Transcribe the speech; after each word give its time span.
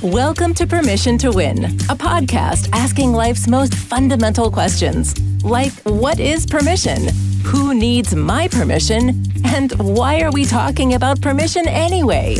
Welcome 0.00 0.54
to 0.54 0.66
Permission 0.66 1.18
to 1.18 1.32
Win, 1.32 1.64
a 1.64 1.96
podcast 1.96 2.68
asking 2.72 3.12
life's 3.12 3.48
most 3.48 3.74
fundamental 3.74 4.48
questions, 4.48 5.20
like 5.42 5.72
what 5.82 6.20
is 6.20 6.46
permission? 6.46 7.08
Who 7.46 7.74
needs 7.74 8.14
my 8.14 8.46
permission? 8.46 9.24
And 9.44 9.72
why 9.72 10.20
are 10.20 10.30
we 10.30 10.44
talking 10.44 10.94
about 10.94 11.20
permission 11.20 11.66
anyway? 11.66 12.36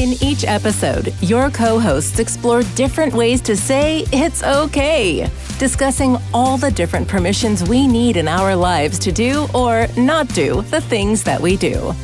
In 0.00 0.20
each 0.20 0.42
episode, 0.44 1.14
your 1.20 1.48
co 1.48 1.78
hosts 1.78 2.18
explore 2.18 2.64
different 2.74 3.14
ways 3.14 3.40
to 3.42 3.56
say 3.56 4.04
it's 4.10 4.42
okay, 4.42 5.30
discussing 5.58 6.16
all 6.34 6.58
the 6.58 6.72
different 6.72 7.06
permissions 7.06 7.68
we 7.68 7.86
need 7.86 8.16
in 8.16 8.26
our 8.26 8.56
lives 8.56 8.98
to 8.98 9.12
do 9.12 9.46
or 9.54 9.86
not 9.96 10.26
do 10.34 10.62
the 10.62 10.80
things 10.80 11.22
that 11.22 11.40
we 11.40 11.56
do. 11.56 11.94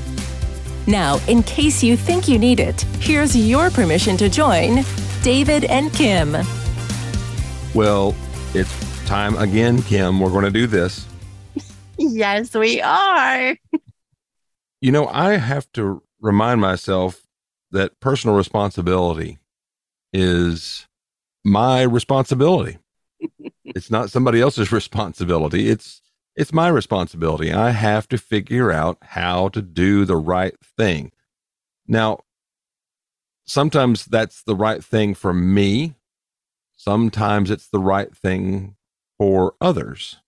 Now, 0.87 1.19
in 1.27 1.43
case 1.43 1.83
you 1.83 1.97
think 1.97 2.29
you 2.29 2.39
need 2.39 2.61
it, 2.61 2.83
here's 3.01 3.37
your 3.37 3.71
permission 3.71 4.17
to 4.19 4.29
join 4.29 4.85
David 5.23 5.65
and 5.65 5.93
Kim. 5.93 6.37
Well, 7.75 8.15
it's 8.55 9.05
time 9.07 9.37
again, 9.37 9.83
Kim. 9.83 10.21
We're 10.21 10.31
going 10.31 10.45
to 10.45 10.51
do 10.51 10.67
this. 10.67 11.07
Yes, 11.99 12.55
we 12.55 12.81
are. 12.81 13.57
You 14.81 14.93
know, 14.93 15.09
I 15.09 15.37
have 15.37 15.71
to 15.73 16.03
remind 16.21 16.61
myself 16.61 17.27
that 17.73 17.99
personal 17.99 18.37
responsibility 18.37 19.39
is 20.13 20.87
my 21.45 21.83
responsibility. 21.83 22.79
it's 23.65 23.91
not 23.91 24.11
somebody 24.11 24.41
else's 24.41 24.71
responsibility. 24.71 25.69
It's 25.69 26.01
it's 26.37 26.53
my 26.53 26.69
responsibility. 26.69 27.53
I 27.53 27.71
have 27.71 28.07
to 28.09 28.19
figure 28.19 28.71
out 28.71 28.99
how 29.01 29.49
to 29.49 29.63
do 29.63 30.05
the 30.05 30.17
right 30.17 30.55
thing. 30.61 31.13
Now, 31.89 32.21
sometimes 33.47 34.05
that's 34.05 34.43
the 34.43 34.55
right 34.55 34.85
thing 34.85 35.15
for 35.15 35.33
me. 35.33 35.95
Sometimes 36.77 37.51
it's 37.51 37.69
the 37.69 37.81
right 37.81 38.15
thing 38.15 38.77
for 39.19 39.55
others. 39.63 40.19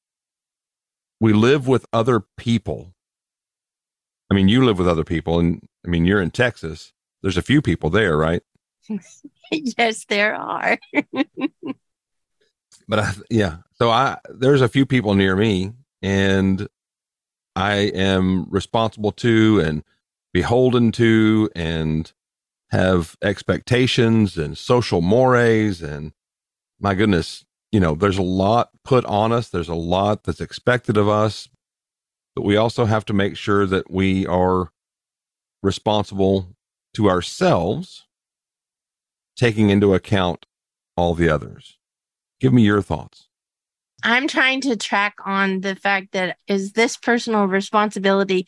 We 1.20 1.34
live 1.34 1.68
with 1.68 1.84
other 1.92 2.20
people. 2.38 2.94
I 4.30 4.34
mean, 4.34 4.48
you 4.48 4.64
live 4.64 4.78
with 4.78 4.88
other 4.88 5.04
people, 5.04 5.38
and 5.38 5.66
I 5.84 5.88
mean, 5.88 6.06
you're 6.06 6.22
in 6.22 6.30
Texas. 6.30 6.92
There's 7.22 7.36
a 7.36 7.42
few 7.42 7.60
people 7.60 7.90
there, 7.90 8.16
right? 8.16 8.42
yes, 9.50 10.06
there 10.06 10.34
are. 10.34 10.78
but 12.88 12.98
I, 12.98 13.12
yeah, 13.28 13.56
so 13.74 13.90
I 13.90 14.18
there's 14.30 14.62
a 14.62 14.68
few 14.68 14.86
people 14.86 15.14
near 15.14 15.34
me 15.36 15.72
and 16.02 16.68
I 17.56 17.74
am 17.74 18.46
responsible 18.50 19.12
to 19.12 19.60
and 19.60 19.82
beholden 20.32 20.92
to 20.92 21.50
and 21.56 22.12
have 22.70 23.16
expectations 23.22 24.36
and 24.36 24.56
social 24.56 25.00
mores 25.00 25.82
and 25.82 26.12
my 26.80 26.94
goodness, 26.94 27.44
you 27.72 27.80
know, 27.80 27.94
there's 27.94 28.18
a 28.18 28.22
lot 28.22 28.70
put 28.84 29.04
on 29.06 29.32
us. 29.32 29.48
There's 29.48 29.68
a 29.68 29.74
lot 29.74 30.24
that's 30.24 30.40
expected 30.40 30.96
of 30.96 31.08
us, 31.08 31.48
but 32.34 32.44
we 32.44 32.56
also 32.56 32.84
have 32.84 33.04
to 33.06 33.12
make 33.12 33.36
sure 33.36 33.66
that 33.66 33.90
we 33.90 34.26
are 34.26 34.70
responsible 35.62 36.54
to 36.94 37.08
ourselves, 37.08 38.06
taking 39.36 39.70
into 39.70 39.94
account 39.94 40.46
all 40.96 41.14
the 41.14 41.28
others. 41.28 41.78
Give 42.40 42.52
me 42.52 42.62
your 42.62 42.82
thoughts. 42.82 43.27
I'm 44.02 44.28
trying 44.28 44.60
to 44.62 44.76
track 44.76 45.16
on 45.24 45.60
the 45.60 45.74
fact 45.74 46.12
that 46.12 46.38
is 46.46 46.72
this 46.72 46.96
personal 46.96 47.46
responsibility 47.46 48.46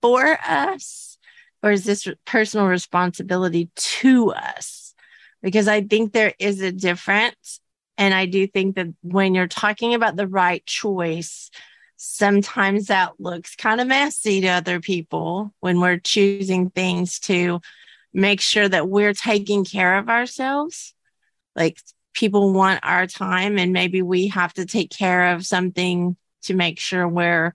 for 0.00 0.38
us 0.46 1.18
or 1.62 1.70
is 1.70 1.84
this 1.84 2.08
personal 2.24 2.66
responsibility 2.66 3.70
to 3.76 4.32
us? 4.32 4.94
Because 5.42 5.68
I 5.68 5.82
think 5.82 6.12
there 6.12 6.34
is 6.38 6.60
a 6.60 6.72
difference. 6.72 7.60
And 7.96 8.12
I 8.12 8.26
do 8.26 8.46
think 8.46 8.76
that 8.76 8.88
when 9.02 9.34
you're 9.34 9.46
talking 9.46 9.94
about 9.94 10.16
the 10.16 10.26
right 10.26 10.64
choice, 10.66 11.50
sometimes 11.96 12.86
that 12.86 13.12
looks 13.20 13.54
kind 13.54 13.80
of 13.80 13.86
messy 13.86 14.40
to 14.40 14.48
other 14.48 14.80
people 14.80 15.54
when 15.60 15.80
we're 15.80 15.98
choosing 15.98 16.70
things 16.70 17.20
to 17.20 17.60
make 18.12 18.40
sure 18.40 18.68
that 18.68 18.88
we're 18.88 19.14
taking 19.14 19.64
care 19.64 19.98
of 19.98 20.08
ourselves. 20.08 20.94
Like 21.54 21.78
people 22.14 22.52
want 22.52 22.80
our 22.82 23.06
time 23.06 23.58
and 23.58 23.72
maybe 23.72 24.02
we 24.02 24.28
have 24.28 24.52
to 24.54 24.66
take 24.66 24.90
care 24.90 25.32
of 25.32 25.46
something 25.46 26.16
to 26.42 26.54
make 26.54 26.78
sure 26.78 27.08
we're 27.08 27.54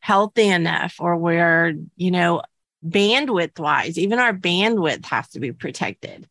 healthy 0.00 0.48
enough 0.48 0.96
or 1.00 1.16
we're, 1.16 1.74
you 1.96 2.10
know, 2.10 2.42
bandwidth 2.86 3.58
wise, 3.58 3.98
even 3.98 4.18
our 4.18 4.32
bandwidth 4.32 5.04
has 5.06 5.28
to 5.30 5.40
be 5.40 5.52
protected. 5.52 6.28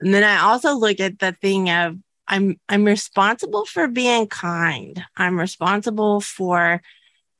And 0.00 0.12
then 0.12 0.24
I 0.24 0.42
also 0.42 0.74
look 0.74 1.00
at 1.00 1.18
the 1.18 1.32
thing 1.32 1.70
of 1.70 1.96
I'm 2.26 2.58
I'm 2.68 2.84
responsible 2.84 3.66
for 3.66 3.86
being 3.86 4.26
kind. 4.26 5.02
I'm 5.16 5.38
responsible 5.38 6.20
for 6.20 6.82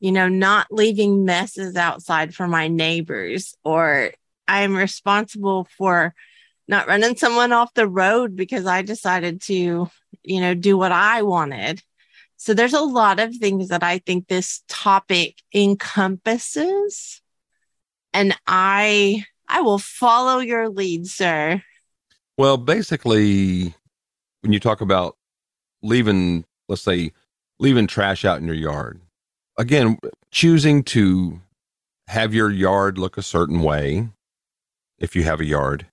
you 0.00 0.12
know 0.12 0.28
not 0.28 0.66
leaving 0.70 1.24
messes 1.24 1.76
outside 1.76 2.34
for 2.34 2.46
my 2.46 2.68
neighbors 2.68 3.54
or 3.64 4.12
I'm 4.46 4.76
responsible 4.76 5.66
for 5.78 6.14
not 6.66 6.86
running 6.88 7.16
someone 7.16 7.52
off 7.52 7.74
the 7.74 7.88
road 7.88 8.36
because 8.36 8.66
I 8.66 8.82
decided 8.82 9.42
to, 9.42 9.88
you 10.22 10.40
know, 10.40 10.54
do 10.54 10.76
what 10.78 10.92
I 10.92 11.22
wanted. 11.22 11.82
So 12.36 12.54
there's 12.54 12.74
a 12.74 12.80
lot 12.80 13.20
of 13.20 13.34
things 13.36 13.68
that 13.68 13.82
I 13.82 13.98
think 13.98 14.28
this 14.28 14.62
topic 14.68 15.36
encompasses. 15.54 17.20
And 18.12 18.36
I 18.46 19.24
I 19.48 19.60
will 19.60 19.78
follow 19.78 20.38
your 20.38 20.68
lead, 20.68 21.06
sir. 21.06 21.62
Well, 22.38 22.56
basically 22.56 23.74
when 24.40 24.52
you 24.52 24.60
talk 24.60 24.80
about 24.80 25.16
leaving, 25.82 26.44
let's 26.68 26.82
say 26.82 27.12
leaving 27.58 27.86
trash 27.86 28.24
out 28.24 28.40
in 28.40 28.46
your 28.46 28.56
yard. 28.56 29.00
Again, 29.56 29.98
choosing 30.30 30.82
to 30.84 31.40
have 32.08 32.34
your 32.34 32.50
yard 32.50 32.98
look 32.98 33.16
a 33.16 33.22
certain 33.22 33.60
way 33.62 34.08
if 34.98 35.14
you 35.14 35.22
have 35.24 35.40
a 35.40 35.44
yard 35.44 35.86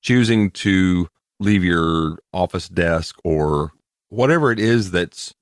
choosing 0.00 0.50
to 0.50 1.08
leave 1.40 1.64
your 1.64 2.18
office 2.32 2.68
desk 2.68 3.16
or 3.24 3.72
whatever 4.08 4.50
it 4.50 4.58
is 4.58 4.90
that's 4.90 5.34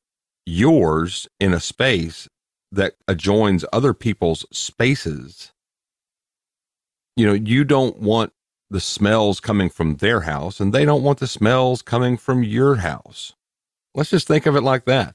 yours 0.45 1.29
in 1.41 1.53
a 1.53 1.61
space 1.61 2.29
that 2.73 2.95
adjoins 3.09 3.65
other 3.73 3.95
people's 3.95 4.45
spaces 4.53 5.53
you 7.17 7.27
know 7.27 7.33
you 7.33 7.65
don't 7.65 7.99
want 7.99 8.33
the 8.71 8.81
smells 8.81 9.41
coming 9.41 9.69
from 9.69 9.97
their 9.97 10.23
house 10.23 10.61
and 10.61 10.73
they 10.73 10.85
don't 10.85 11.03
want 11.03 11.19
the 11.19 11.27
smells 11.27 11.83
coming 11.83 12.17
from 12.17 12.43
your 12.43 12.77
house. 12.77 13.33
Let's 13.95 14.11
just 14.11 14.27
think 14.27 14.47
of 14.47 14.57
it 14.57 14.63
like 14.63 14.85
that. 14.87 15.15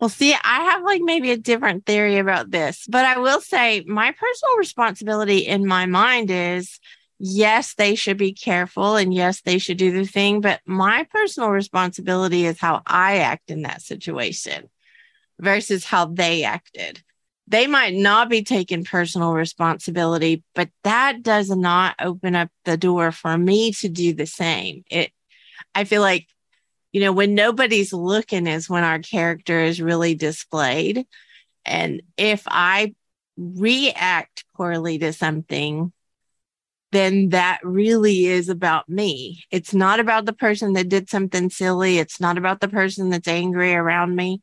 Well, 0.00 0.08
see, 0.08 0.32
I 0.32 0.60
have 0.70 0.84
like 0.84 1.02
maybe 1.02 1.32
a 1.32 1.36
different 1.36 1.84
theory 1.84 2.18
about 2.18 2.50
this, 2.50 2.86
but 2.88 3.04
I 3.04 3.18
will 3.18 3.40
say 3.40 3.84
my 3.86 4.12
personal 4.12 4.56
responsibility 4.56 5.38
in 5.38 5.66
my 5.66 5.86
mind 5.86 6.30
is 6.30 6.78
yes, 7.18 7.74
they 7.74 7.94
should 7.94 8.16
be 8.16 8.32
careful 8.32 8.96
and 8.96 9.12
yes, 9.12 9.40
they 9.40 9.58
should 9.58 9.76
do 9.76 9.92
the 9.92 10.06
thing. 10.06 10.40
But 10.40 10.60
my 10.66 11.06
personal 11.10 11.50
responsibility 11.50 12.46
is 12.46 12.58
how 12.58 12.82
I 12.86 13.18
act 13.18 13.50
in 13.50 13.62
that 13.62 13.82
situation 13.82 14.68
versus 15.38 15.84
how 15.84 16.06
they 16.06 16.44
acted. 16.44 17.02
They 17.46 17.66
might 17.66 17.94
not 17.94 18.28
be 18.28 18.42
taking 18.42 18.84
personal 18.84 19.32
responsibility, 19.32 20.44
but 20.54 20.68
that 20.84 21.22
does 21.22 21.48
not 21.48 21.96
open 22.00 22.34
up 22.34 22.50
the 22.64 22.76
door 22.76 23.10
for 23.10 23.38
me 23.38 23.72
to 23.72 23.88
do 23.88 24.12
the 24.12 24.26
same. 24.26 24.84
It, 24.90 25.12
I 25.74 25.84
feel 25.84 26.02
like, 26.02 26.28
you 26.92 27.00
know, 27.00 27.12
when 27.12 27.34
nobody's 27.34 27.92
looking 27.92 28.46
is 28.46 28.68
when 28.68 28.84
our 28.84 28.98
character 28.98 29.60
is 29.60 29.80
really 29.80 30.14
displayed. 30.14 31.06
And 31.64 32.02
if 32.16 32.42
I 32.46 32.94
react 33.36 34.44
poorly 34.54 34.98
to 34.98 35.12
something, 35.12 35.92
then 36.90 37.30
that 37.30 37.60
really 37.62 38.26
is 38.26 38.48
about 38.48 38.88
me. 38.88 39.44
It's 39.50 39.74
not 39.74 40.00
about 40.00 40.24
the 40.24 40.32
person 40.32 40.72
that 40.72 40.88
did 40.88 41.10
something 41.10 41.50
silly. 41.50 41.98
It's 41.98 42.20
not 42.20 42.38
about 42.38 42.60
the 42.60 42.68
person 42.68 43.10
that's 43.10 43.28
angry 43.28 43.74
around 43.74 44.16
me. 44.16 44.40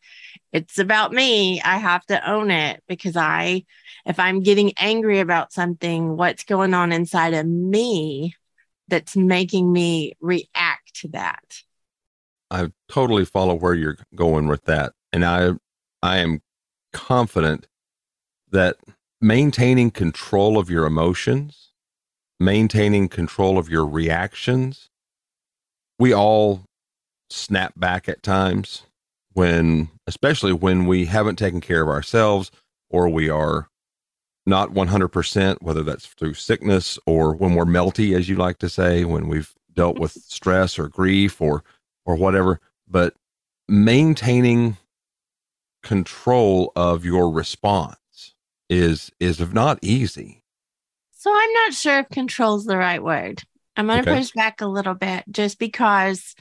It's 0.51 0.77
about 0.77 1.11
me. 1.11 1.61
I 1.61 1.77
have 1.77 2.05
to 2.05 2.29
own 2.29 2.51
it 2.51 2.83
because 2.87 3.15
I, 3.15 3.63
if 4.05 4.19
I'm 4.19 4.41
getting 4.41 4.73
angry 4.77 5.19
about 5.19 5.53
something, 5.53 6.15
what's 6.15 6.43
going 6.43 6.73
on 6.73 6.91
inside 6.91 7.33
of 7.33 7.47
me 7.47 8.35
that's 8.87 9.15
making 9.15 9.71
me 9.71 10.13
react 10.21 10.93
to 11.01 11.07
that? 11.09 11.61
I 12.51 12.71
totally 12.87 13.25
follow 13.25 13.55
where 13.55 13.73
you're 13.73 13.97
going 14.13 14.47
with 14.47 14.65
that. 14.65 14.93
And 15.11 15.25
I, 15.25 15.53
I 16.03 16.17
am 16.19 16.41
confident 16.93 17.65
that 18.51 18.77
maintaining 19.19 19.89
control 19.89 20.59
of 20.59 20.69
your 20.69 20.85
emotions 20.85 21.71
maintaining 22.39 23.07
control 23.07 23.57
of 23.57 23.69
your 23.69 23.85
reactions. 23.85 24.89
We 25.99 26.13
all 26.13 26.65
snap 27.29 27.73
back 27.77 28.07
at 28.09 28.23
times 28.23 28.83
when, 29.33 29.89
especially 30.07 30.53
when 30.53 30.85
we 30.85 31.05
haven't 31.05 31.37
taken 31.37 31.61
care 31.61 31.81
of 31.81 31.89
ourselves 31.89 32.51
or 32.89 33.09
we 33.09 33.29
are 33.29 33.69
not 34.45 34.71
100%, 34.71 35.61
whether 35.61 35.83
that's 35.83 36.05
through 36.05 36.35
sickness 36.35 36.99
or 37.05 37.35
when 37.35 37.55
we're 37.55 37.65
melty, 37.65 38.15
as 38.15 38.29
you 38.29 38.35
like 38.35 38.59
to 38.59 38.69
say, 38.69 39.03
when 39.03 39.27
we've 39.27 39.53
dealt 39.73 39.99
with 39.99 40.11
stress 40.27 40.77
or 40.77 40.87
grief 40.87 41.41
or, 41.41 41.63
or 42.05 42.15
whatever, 42.15 42.59
but 42.87 43.15
maintaining 43.67 44.77
control 45.83 46.71
of 46.75 47.03
your 47.03 47.29
response 47.29 48.33
is, 48.69 49.11
is 49.19 49.39
not 49.53 49.79
easy. 49.81 50.43
So 51.25 51.33
I'm 51.35 51.53
not 51.53 51.73
sure 51.73 51.97
if 51.97 52.09
control 52.09 52.57
is 52.57 52.65
the 52.65 52.77
right 52.77 53.01
word. 53.01 53.41
I'm 53.75 53.87
going 53.87 54.03
to 54.03 54.07
okay. 54.11 54.19
push 54.19 54.29
back 54.33 54.61
a 54.61 54.67
little 54.67 54.93
bit 54.93 55.23
just 55.31 55.57
because 55.57 56.35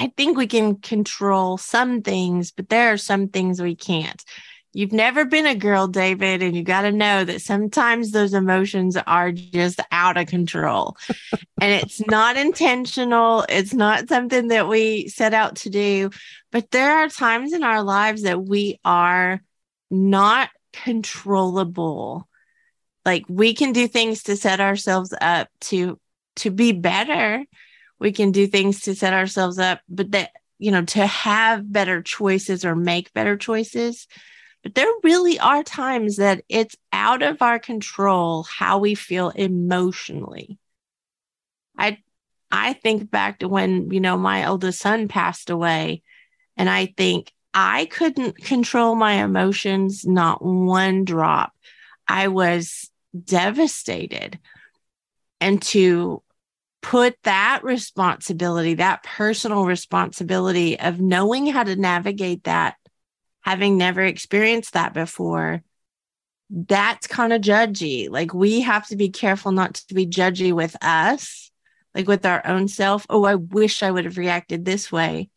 I 0.00 0.14
think 0.16 0.38
we 0.38 0.46
can 0.46 0.76
control 0.76 1.58
some 1.58 2.00
things, 2.00 2.50
but 2.50 2.70
there 2.70 2.90
are 2.90 2.96
some 2.96 3.28
things 3.28 3.60
we 3.60 3.76
can't. 3.76 4.24
You've 4.72 4.92
never 4.92 5.26
been 5.26 5.44
a 5.44 5.54
girl, 5.54 5.88
David, 5.88 6.42
and 6.42 6.56
you 6.56 6.62
got 6.62 6.82
to 6.82 6.90
know 6.90 7.22
that 7.22 7.42
sometimes 7.42 8.12
those 8.12 8.32
emotions 8.32 8.96
are 8.96 9.30
just 9.30 9.80
out 9.92 10.16
of 10.16 10.26
control. 10.26 10.96
and 11.60 11.72
it's 11.82 12.00
not 12.06 12.38
intentional, 12.38 13.44
it's 13.50 13.74
not 13.74 14.08
something 14.08 14.48
that 14.48 14.68
we 14.68 15.08
set 15.08 15.34
out 15.34 15.56
to 15.56 15.68
do. 15.68 16.08
But 16.50 16.70
there 16.70 17.00
are 17.00 17.10
times 17.10 17.52
in 17.52 17.62
our 17.62 17.82
lives 17.82 18.22
that 18.22 18.42
we 18.42 18.80
are 18.86 19.42
not 19.90 20.48
controllable. 20.72 22.26
Like 23.04 23.24
we 23.28 23.54
can 23.54 23.72
do 23.72 23.86
things 23.86 24.22
to 24.24 24.36
set 24.36 24.60
ourselves 24.60 25.14
up 25.20 25.48
to 25.62 25.98
to 26.36 26.50
be 26.50 26.72
better. 26.72 27.44
We 27.98 28.12
can 28.12 28.32
do 28.32 28.46
things 28.46 28.80
to 28.82 28.94
set 28.94 29.12
ourselves 29.12 29.58
up, 29.58 29.80
but 29.88 30.12
that 30.12 30.30
you 30.58 30.70
know, 30.70 30.84
to 30.84 31.06
have 31.06 31.70
better 31.70 32.00
choices 32.00 32.64
or 32.64 32.76
make 32.76 33.12
better 33.12 33.36
choices 33.36 34.06
but 34.64 34.74
there 34.74 34.90
really 35.02 35.38
are 35.38 35.62
times 35.62 36.16
that 36.16 36.42
it's 36.48 36.74
out 36.90 37.22
of 37.22 37.42
our 37.42 37.58
control 37.58 38.44
how 38.44 38.78
we 38.78 38.94
feel 38.94 39.28
emotionally. 39.28 40.58
I 41.78 41.98
I 42.50 42.72
think 42.72 43.10
back 43.10 43.40
to 43.40 43.48
when, 43.48 43.90
you 43.90 44.00
know, 44.00 44.16
my 44.16 44.46
oldest 44.48 44.80
son 44.80 45.06
passed 45.06 45.50
away 45.50 46.02
and 46.56 46.70
I 46.70 46.94
think 46.96 47.30
I 47.52 47.84
couldn't 47.84 48.38
control 48.38 48.94
my 48.94 49.22
emotions 49.22 50.06
not 50.06 50.42
one 50.42 51.04
drop. 51.04 51.52
I 52.08 52.28
was 52.28 52.90
devastated. 53.22 54.38
And 55.40 55.60
to 55.62 56.22
put 56.82 57.16
that 57.24 57.60
responsibility, 57.62 58.74
that 58.74 59.02
personal 59.02 59.64
responsibility 59.64 60.78
of 60.78 61.00
knowing 61.00 61.46
how 61.46 61.64
to 61.64 61.76
navigate 61.76 62.44
that 62.44 62.76
having 63.40 63.76
never 63.76 64.02
experienced 64.02 64.72
that 64.72 64.94
before, 64.94 65.62
that's 66.50 67.06
kind 67.06 67.32
of 67.32 67.40
judgy. 67.40 68.08
Like 68.10 68.34
we 68.34 68.60
have 68.62 68.86
to 68.88 68.96
be 68.96 69.10
careful 69.10 69.52
not 69.52 69.74
to 69.74 69.94
be 69.94 70.06
judgy 70.06 70.52
with 70.52 70.76
us, 70.82 71.50
like 71.94 72.08
with 72.08 72.26
our 72.26 72.46
own 72.46 72.68
self. 72.68 73.06
Oh, 73.08 73.24
I 73.24 73.34
wish 73.36 73.82
I 73.82 73.90
would 73.90 74.04
have 74.04 74.18
reacted 74.18 74.64
this 74.64 74.90
way. 74.90 75.30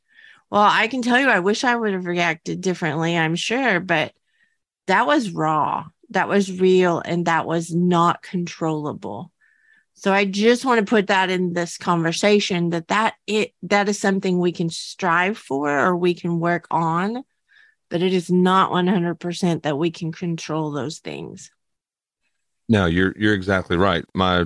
Well, 0.50 0.62
I 0.62 0.88
can 0.88 1.02
tell 1.02 1.20
you, 1.20 1.28
I 1.30 1.40
wish 1.40 1.64
I 1.64 1.76
would 1.76 1.94
have 1.94 2.06
reacted 2.06 2.62
differently, 2.62 3.18
I'm 3.18 3.36
sure, 3.36 3.80
but 3.80 4.14
that 4.88 5.06
was 5.06 5.32
raw. 5.32 5.86
That 6.10 6.30
was 6.30 6.60
real 6.60 7.02
and 7.04 7.26
that 7.26 7.46
was 7.46 7.74
not 7.74 8.22
controllable. 8.22 9.32
So 9.94 10.14
I 10.14 10.26
just 10.26 10.64
want 10.64 10.80
to 10.80 10.90
put 10.90 11.08
that 11.08 11.30
in 11.30 11.54
this 11.54 11.78
conversation 11.78 12.70
that 12.70 12.88
that 12.90 13.16
it 13.26 13.54
that 13.64 13.90
is 13.90 14.00
something 14.00 14.40
we 14.40 14.52
can 14.52 14.70
strive 14.70 15.38
for 15.38 15.70
or 15.80 15.96
we 15.96 16.14
can 16.14 16.40
work 16.40 16.68
on 16.70 17.24
but 17.90 18.02
it 18.02 18.14
is 18.14 18.30
not 18.30 18.72
100% 18.72 19.64
that 19.64 19.78
we 19.78 19.92
can 19.92 20.12
control 20.12 20.72
those 20.72 21.00
things. 21.00 21.52
No, 22.70 22.86
you're 22.86 23.14
you're 23.18 23.34
exactly 23.34 23.78
right. 23.78 24.04
My 24.14 24.46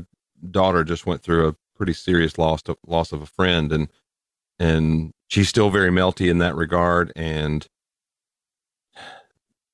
daughter 0.52 0.84
just 0.84 1.06
went 1.06 1.24
through 1.24 1.48
a 1.48 1.56
pretty 1.75 1.94
serious 1.94 2.38
loss 2.38 2.62
of 2.68 2.78
loss 2.86 3.12
of 3.12 3.22
a 3.24 3.25
friend 3.25 3.72
and 3.72 3.88
and 4.60 5.12
she's 5.28 5.50
still 5.50 5.72
very 5.72 5.90
melty 5.90 6.30
in 6.30 6.38
that 6.38 6.56
regard 6.56 7.12
and 7.16 7.68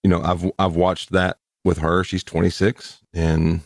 you 0.04 0.10
know, 0.10 0.22
I've 0.22 0.50
I've 0.57 0.75
watched 0.75 1.12
that 1.12 1.38
with 1.68 1.78
her. 1.80 2.04
She's 2.04 2.24
26 2.24 3.02
and 3.14 3.62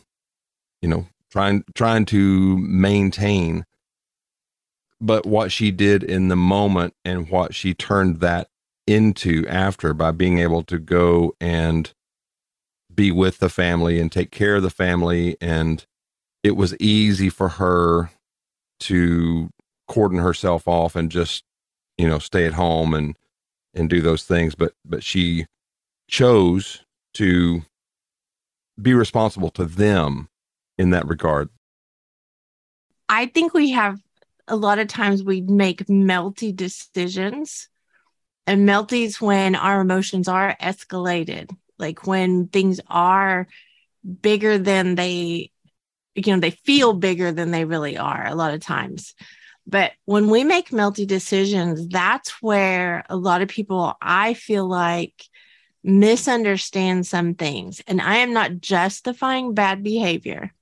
you 0.81 0.89
know, 0.89 1.05
trying 1.31 1.63
trying 1.73 2.05
to 2.05 2.57
maintain. 2.57 3.65
But 4.99 5.25
what 5.25 5.51
she 5.51 5.71
did 5.71 6.03
in 6.03 6.27
the 6.27 6.35
moment 6.35 6.93
and 7.05 7.29
what 7.29 7.55
she 7.55 7.73
turned 7.73 8.19
that 8.19 8.49
into 8.85 9.47
after 9.47 9.93
by 9.93 10.11
being 10.11 10.39
able 10.39 10.63
to 10.63 10.77
go 10.77 11.33
and 11.39 11.91
be 12.93 13.11
with 13.11 13.39
the 13.39 13.49
family 13.49 13.99
and 13.99 14.11
take 14.11 14.31
care 14.31 14.57
of 14.57 14.63
the 14.63 14.69
family. 14.69 15.37
And 15.39 15.85
it 16.43 16.55
was 16.55 16.75
easy 16.79 17.29
for 17.29 17.49
her 17.49 18.11
to 18.81 19.49
cordon 19.87 20.19
herself 20.19 20.67
off 20.67 20.95
and 20.95 21.11
just 21.11 21.43
you 21.97 22.07
know 22.07 22.17
stay 22.19 22.45
at 22.45 22.53
home 22.53 22.93
and 22.93 23.15
and 23.73 23.89
do 23.89 24.01
those 24.01 24.23
things. 24.23 24.55
But 24.55 24.73
but 24.85 25.03
she 25.03 25.45
chose 26.07 26.83
to 27.15 27.63
be 28.81 28.93
responsible 28.93 29.49
to 29.49 29.65
them 29.65 30.29
in 30.77 30.91
that 30.91 31.07
regard 31.07 31.49
i 33.09 33.25
think 33.25 33.53
we 33.53 33.71
have 33.71 33.99
a 34.47 34.55
lot 34.55 34.79
of 34.79 34.87
times 34.87 35.23
we 35.23 35.41
make 35.41 35.85
melty 35.85 36.55
decisions 36.55 37.69
and 38.47 38.67
melties 38.67 39.21
when 39.21 39.55
our 39.55 39.81
emotions 39.81 40.27
are 40.27 40.55
escalated, 40.61 41.49
like 41.77 42.05
when 42.05 42.47
things 42.47 42.79
are 42.87 43.47
bigger 44.21 44.57
than 44.57 44.95
they, 44.95 45.51
you 46.15 46.33
know, 46.33 46.39
they 46.39 46.51
feel 46.51 46.93
bigger 46.93 47.31
than 47.31 47.51
they 47.51 47.65
really 47.65 47.97
are 47.97 48.25
a 48.25 48.35
lot 48.35 48.53
of 48.53 48.61
times. 48.61 49.15
But 49.67 49.91
when 50.05 50.29
we 50.29 50.43
make 50.43 50.71
melty 50.71 51.05
decisions, 51.05 51.87
that's 51.87 52.41
where 52.41 53.05
a 53.09 53.15
lot 53.15 53.41
of 53.41 53.47
people, 53.47 53.95
I 54.01 54.33
feel 54.33 54.67
like, 54.67 55.13
misunderstand 55.83 57.07
some 57.07 57.33
things. 57.33 57.81
And 57.87 58.01
I 58.01 58.17
am 58.17 58.33
not 58.33 58.59
justifying 58.59 59.53
bad 59.53 59.83
behavior. 59.83 60.53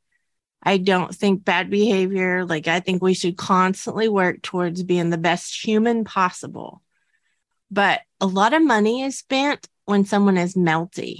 I 0.61 0.77
don't 0.77 1.15
think 1.15 1.45
bad 1.45 1.69
behavior, 1.69 2.45
like, 2.45 2.67
I 2.67 2.81
think 2.81 3.01
we 3.01 3.13
should 3.13 3.37
constantly 3.37 4.09
work 4.09 4.41
towards 4.41 4.83
being 4.83 5.09
the 5.09 5.17
best 5.17 5.65
human 5.65 6.03
possible. 6.03 6.81
But 7.71 8.01
a 8.19 8.25
lot 8.25 8.53
of 8.53 8.63
money 8.63 9.03
is 9.03 9.17
spent 9.17 9.67
when 9.85 10.05
someone 10.05 10.37
is 10.37 10.55
melty. 10.55 11.19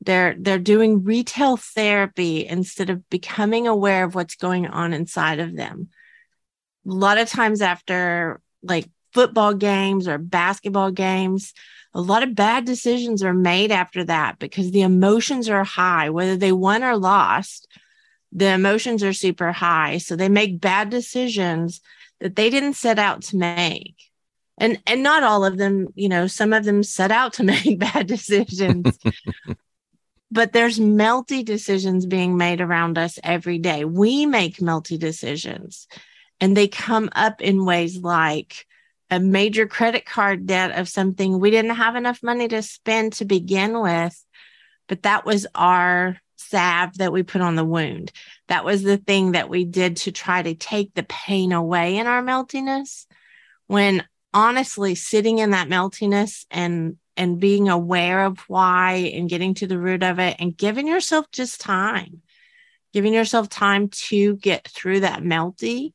They're 0.00 0.36
they're 0.38 0.58
doing 0.58 1.04
retail 1.04 1.56
therapy 1.56 2.46
instead 2.46 2.90
of 2.90 3.08
becoming 3.08 3.66
aware 3.66 4.04
of 4.04 4.14
what's 4.14 4.36
going 4.36 4.66
on 4.66 4.92
inside 4.92 5.38
of 5.38 5.56
them. 5.56 5.88
A 6.86 6.92
lot 6.92 7.18
of 7.18 7.28
times 7.28 7.62
after 7.62 8.40
like 8.62 8.88
football 9.12 9.54
games 9.54 10.06
or 10.06 10.18
basketball 10.18 10.90
games, 10.90 11.54
a 11.96 12.00
lot 12.00 12.22
of 12.22 12.34
bad 12.34 12.64
decisions 12.64 13.22
are 13.22 13.34
made 13.34 13.72
after 13.72 14.04
that 14.04 14.38
because 14.38 14.70
the 14.70 14.82
emotions 14.82 15.48
are 15.48 15.64
high, 15.64 16.10
whether 16.10 16.36
they 16.36 16.52
won 16.52 16.84
or 16.84 16.96
lost. 16.96 17.66
The 18.32 18.52
emotions 18.52 19.02
are 19.02 19.14
super 19.14 19.50
high. 19.50 19.98
So 19.98 20.14
they 20.14 20.28
make 20.28 20.60
bad 20.60 20.90
decisions 20.90 21.80
that 22.20 22.36
they 22.36 22.50
didn't 22.50 22.74
set 22.74 22.98
out 22.98 23.22
to 23.22 23.36
make 23.36 23.94
and 24.58 24.80
and 24.86 25.02
not 25.02 25.22
all 25.22 25.44
of 25.44 25.58
them 25.58 25.88
you 25.94 26.08
know 26.08 26.26
some 26.26 26.52
of 26.52 26.64
them 26.64 26.82
set 26.82 27.10
out 27.10 27.32
to 27.34 27.44
make 27.52 27.78
bad 27.78 28.06
decisions 28.06 28.98
but 30.30 30.52
there's 30.52 30.78
melty 30.78 31.44
decisions 31.44 32.06
being 32.06 32.36
made 32.36 32.60
around 32.60 32.98
us 32.98 33.18
every 33.22 33.58
day 33.58 33.84
we 33.84 34.26
make 34.26 34.56
melty 34.58 34.98
decisions 34.98 35.86
and 36.40 36.56
they 36.56 36.68
come 36.68 37.08
up 37.14 37.40
in 37.40 37.64
ways 37.64 37.98
like 37.98 38.65
a 39.10 39.20
major 39.20 39.66
credit 39.66 40.04
card 40.04 40.46
debt 40.46 40.78
of 40.78 40.88
something 40.88 41.38
we 41.38 41.50
didn't 41.50 41.76
have 41.76 41.96
enough 41.96 42.22
money 42.22 42.48
to 42.48 42.62
spend 42.62 43.12
to 43.14 43.24
begin 43.24 43.80
with 43.80 44.24
but 44.88 45.02
that 45.02 45.24
was 45.24 45.46
our 45.54 46.18
salve 46.36 46.96
that 46.98 47.12
we 47.12 47.22
put 47.22 47.40
on 47.40 47.56
the 47.56 47.64
wound. 47.64 48.12
That 48.48 48.64
was 48.64 48.82
the 48.82 48.98
thing 48.98 49.32
that 49.32 49.48
we 49.48 49.64
did 49.64 49.96
to 49.98 50.12
try 50.12 50.42
to 50.42 50.54
take 50.54 50.94
the 50.94 51.02
pain 51.02 51.52
away 51.52 51.96
in 51.96 52.06
our 52.06 52.22
meltiness. 52.22 53.06
When 53.66 54.04
honestly 54.32 54.94
sitting 54.94 55.38
in 55.38 55.50
that 55.50 55.68
meltiness 55.68 56.44
and 56.50 56.96
and 57.18 57.40
being 57.40 57.70
aware 57.70 58.26
of 58.26 58.40
why 58.40 59.10
and 59.14 59.30
getting 59.30 59.54
to 59.54 59.66
the 59.66 59.78
root 59.78 60.02
of 60.02 60.18
it 60.18 60.36
and 60.38 60.56
giving 60.56 60.86
yourself 60.86 61.30
just 61.32 61.62
time 61.62 62.20
giving 62.92 63.14
yourself 63.14 63.48
time 63.48 63.88
to 63.88 64.36
get 64.36 64.68
through 64.68 65.00
that 65.00 65.22
melty 65.22 65.94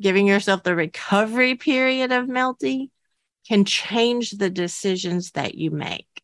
giving 0.00 0.26
yourself 0.26 0.62
the 0.62 0.74
recovery 0.74 1.54
period 1.54 2.12
of 2.12 2.26
melty 2.26 2.90
can 3.46 3.64
change 3.64 4.32
the 4.32 4.50
decisions 4.50 5.32
that 5.32 5.54
you 5.54 5.70
make. 5.70 6.22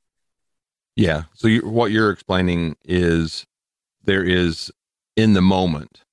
Yeah. 0.97 1.23
So 1.35 1.49
you, 1.49 1.69
what 1.69 1.91
you're 1.91 2.11
explaining 2.11 2.77
is 2.85 3.47
there 4.05 4.25
is 4.25 4.71
in 5.17 5.33
the 5.33 5.43
moment 5.43 6.05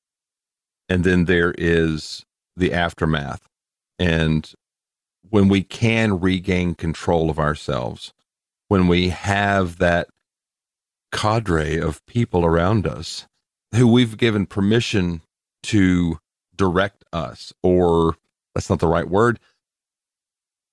and 0.88 1.04
then 1.04 1.25
there 1.25 1.54
is 1.58 2.24
the 2.56 2.74
aftermath. 2.74 3.48
And 3.98 4.51
when 5.30 5.48
we 5.48 5.63
can 5.63 6.20
regain 6.20 6.75
control 6.75 7.30
of 7.30 7.39
ourselves, 7.39 8.13
when 8.68 8.88
we 8.88 9.10
have 9.10 9.78
that 9.78 10.08
cadre 11.12 11.78
of 11.78 12.06
people 12.06 12.46
around 12.46 12.88
us 12.88 13.28
who 13.75 13.88
we've 13.88 14.18
given 14.18 14.46
permission 14.46 15.22
to 15.63 16.20
direct 16.56 16.99
us, 17.13 17.54
or 17.63 18.16
that's 18.54 18.70
not 18.70 18.80
the 18.80 18.88
right 18.88 19.10
word, 19.10 19.39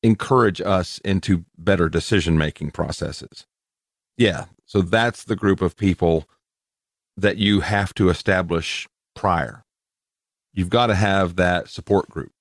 encourage 0.02 0.61
us 0.61 0.99
into 1.05 1.45
better 1.59 1.88
decision 1.88 2.38
making 2.38 2.71
processes. 2.71 3.47
Yeah. 4.16 4.47
So 4.64 4.83
that's 4.83 5.25
the 5.25 5.37
group 5.37 5.61
of 5.61 5.76
people 5.76 6.28
that 7.16 7.37
you 7.37 7.61
have 7.61 7.95
to 7.95 8.09
establish 8.09 8.88
prior. 9.14 9.64
You've 10.52 10.71
got 10.71 10.87
to 10.87 10.95
have 10.95 11.37
that 11.37 11.69
support 11.69 12.09
group. 12.09 12.33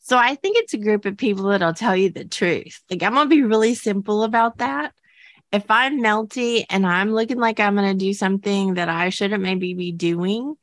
So 0.00 0.18
I 0.18 0.34
think 0.34 0.58
it's 0.58 0.74
a 0.74 0.78
group 0.78 1.06
of 1.06 1.16
people 1.16 1.44
that'll 1.44 1.72
tell 1.72 1.96
you 1.96 2.10
the 2.10 2.26
truth. 2.26 2.82
Like 2.90 3.02
I'm 3.02 3.14
gonna 3.14 3.30
be 3.30 3.42
really 3.42 3.74
simple 3.74 4.22
about 4.22 4.58
that. 4.58 4.92
If 5.50 5.70
I'm 5.70 6.02
melty 6.02 6.66
and 6.68 6.86
I'm 6.86 7.12
looking 7.12 7.38
like 7.38 7.58
I'm 7.58 7.74
gonna 7.74 7.94
do 7.94 8.12
something 8.12 8.74
that 8.74 8.90
I 8.90 9.08
shouldn't 9.08 9.42
maybe 9.42 9.72
be 9.72 9.92
doing, 9.92 10.56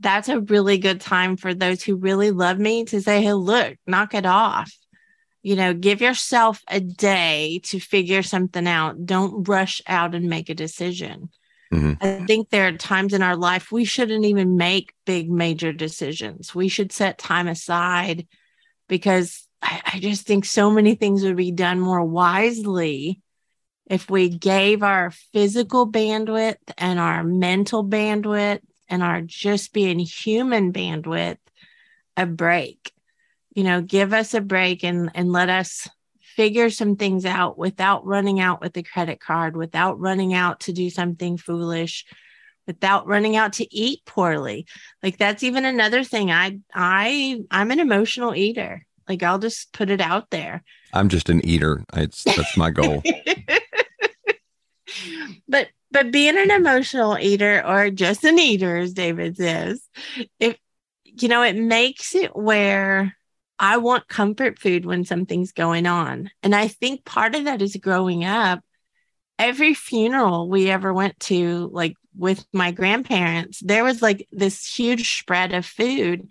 that's 0.00 0.28
a 0.28 0.40
really 0.40 0.78
good 0.78 1.00
time 1.00 1.36
for 1.36 1.54
those 1.54 1.82
who 1.82 1.96
really 1.96 2.30
love 2.30 2.58
me 2.58 2.84
to 2.86 3.00
say, 3.00 3.22
Hey, 3.22 3.34
look, 3.34 3.76
knock 3.86 4.14
it 4.14 4.26
off. 4.26 4.72
You 5.42 5.56
know, 5.56 5.72
give 5.72 6.00
yourself 6.00 6.62
a 6.68 6.80
day 6.80 7.60
to 7.64 7.80
figure 7.80 8.22
something 8.22 8.66
out. 8.66 9.06
Don't 9.06 9.48
rush 9.48 9.80
out 9.86 10.14
and 10.14 10.28
make 10.28 10.50
a 10.50 10.54
decision. 10.54 11.30
Mm-hmm. 11.72 11.92
I 12.00 12.26
think 12.26 12.50
there 12.50 12.66
are 12.66 12.72
times 12.72 13.14
in 13.14 13.22
our 13.22 13.36
life 13.36 13.70
we 13.70 13.84
shouldn't 13.84 14.24
even 14.24 14.56
make 14.56 14.92
big 15.06 15.30
major 15.30 15.72
decisions. 15.72 16.54
We 16.54 16.68
should 16.68 16.92
set 16.92 17.16
time 17.16 17.46
aside 17.46 18.26
because 18.88 19.46
I, 19.62 19.80
I 19.94 20.00
just 20.00 20.26
think 20.26 20.44
so 20.44 20.70
many 20.70 20.94
things 20.94 21.22
would 21.22 21.36
be 21.36 21.52
done 21.52 21.80
more 21.80 22.04
wisely 22.04 23.20
if 23.86 24.10
we 24.10 24.28
gave 24.28 24.82
our 24.82 25.10
physical 25.32 25.90
bandwidth 25.90 26.56
and 26.76 26.98
our 26.98 27.24
mental 27.24 27.84
bandwidth 27.84 28.60
and 28.90 29.02
our 29.02 29.22
just 29.22 29.72
being 29.72 29.98
human 29.98 30.72
bandwidth 30.72 31.38
a 32.16 32.26
break. 32.26 32.92
You 33.54 33.64
know, 33.64 33.80
give 33.80 34.12
us 34.12 34.34
a 34.34 34.40
break 34.40 34.84
and 34.84 35.10
and 35.14 35.32
let 35.32 35.48
us 35.48 35.88
figure 36.20 36.70
some 36.70 36.96
things 36.96 37.24
out 37.24 37.58
without 37.58 38.06
running 38.06 38.40
out 38.40 38.60
with 38.60 38.72
the 38.72 38.82
credit 38.82 39.20
card, 39.20 39.56
without 39.56 39.98
running 39.98 40.32
out 40.32 40.60
to 40.60 40.72
do 40.72 40.88
something 40.88 41.36
foolish, 41.36 42.04
without 42.66 43.06
running 43.06 43.36
out 43.36 43.54
to 43.54 43.74
eat 43.74 44.04
poorly. 44.06 44.66
Like 45.02 45.18
that's 45.18 45.42
even 45.42 45.64
another 45.64 46.04
thing. 46.04 46.30
I 46.30 46.58
I 46.74 47.40
I'm 47.50 47.70
an 47.70 47.80
emotional 47.80 48.34
eater. 48.34 48.86
Like 49.08 49.22
I'll 49.22 49.38
just 49.38 49.72
put 49.72 49.90
it 49.90 50.00
out 50.00 50.30
there. 50.30 50.62
I'm 50.92 51.08
just 51.08 51.28
an 51.28 51.44
eater. 51.44 51.84
It's 51.94 52.24
that's 52.24 52.56
my 52.56 52.70
goal. 52.70 53.02
but 55.50 55.68
but 55.90 56.12
being 56.12 56.38
an 56.38 56.50
emotional 56.50 57.18
eater 57.18 57.62
or 57.66 57.90
just 57.90 58.24
an 58.24 58.38
eater, 58.38 58.76
as 58.76 58.92
David 58.92 59.36
says, 59.36 59.82
if 60.38 60.56
you 61.04 61.28
know, 61.28 61.42
it 61.42 61.56
makes 61.56 62.14
it 62.14 62.34
where 62.36 63.16
I 63.58 63.76
want 63.76 64.08
comfort 64.08 64.58
food 64.58 64.86
when 64.86 65.04
something's 65.04 65.52
going 65.52 65.86
on. 65.86 66.30
And 66.42 66.54
I 66.54 66.68
think 66.68 67.04
part 67.04 67.34
of 67.34 67.44
that 67.44 67.60
is 67.60 67.76
growing 67.76 68.24
up. 68.24 68.60
Every 69.38 69.74
funeral 69.74 70.48
we 70.48 70.70
ever 70.70 70.92
went 70.92 71.18
to, 71.20 71.68
like 71.72 71.94
with 72.16 72.44
my 72.52 72.70
grandparents, 72.70 73.60
there 73.60 73.84
was 73.84 74.00
like 74.02 74.26
this 74.32 74.66
huge 74.66 75.18
spread 75.18 75.52
of 75.52 75.66
food. 75.66 76.28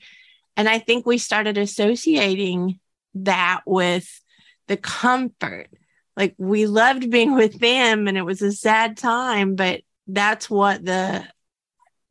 And 0.56 0.70
I 0.70 0.80
think 0.80 1.06
we 1.06 1.18
started 1.18 1.58
associating 1.58 2.80
that 3.16 3.62
with 3.66 4.08
the 4.68 4.78
comfort. 4.78 5.70
Like 6.20 6.36
we 6.38 6.68
loved 6.68 7.10
being 7.10 7.34
with 7.34 7.60
them 7.60 8.10
and 8.10 8.18
it 8.18 8.24
was 8.24 8.42
a 8.42 8.52
sad 8.52 8.98
time, 8.98 9.56
but 9.56 9.82
that's 10.06 10.50
what 10.50 10.84
the 10.84 11.26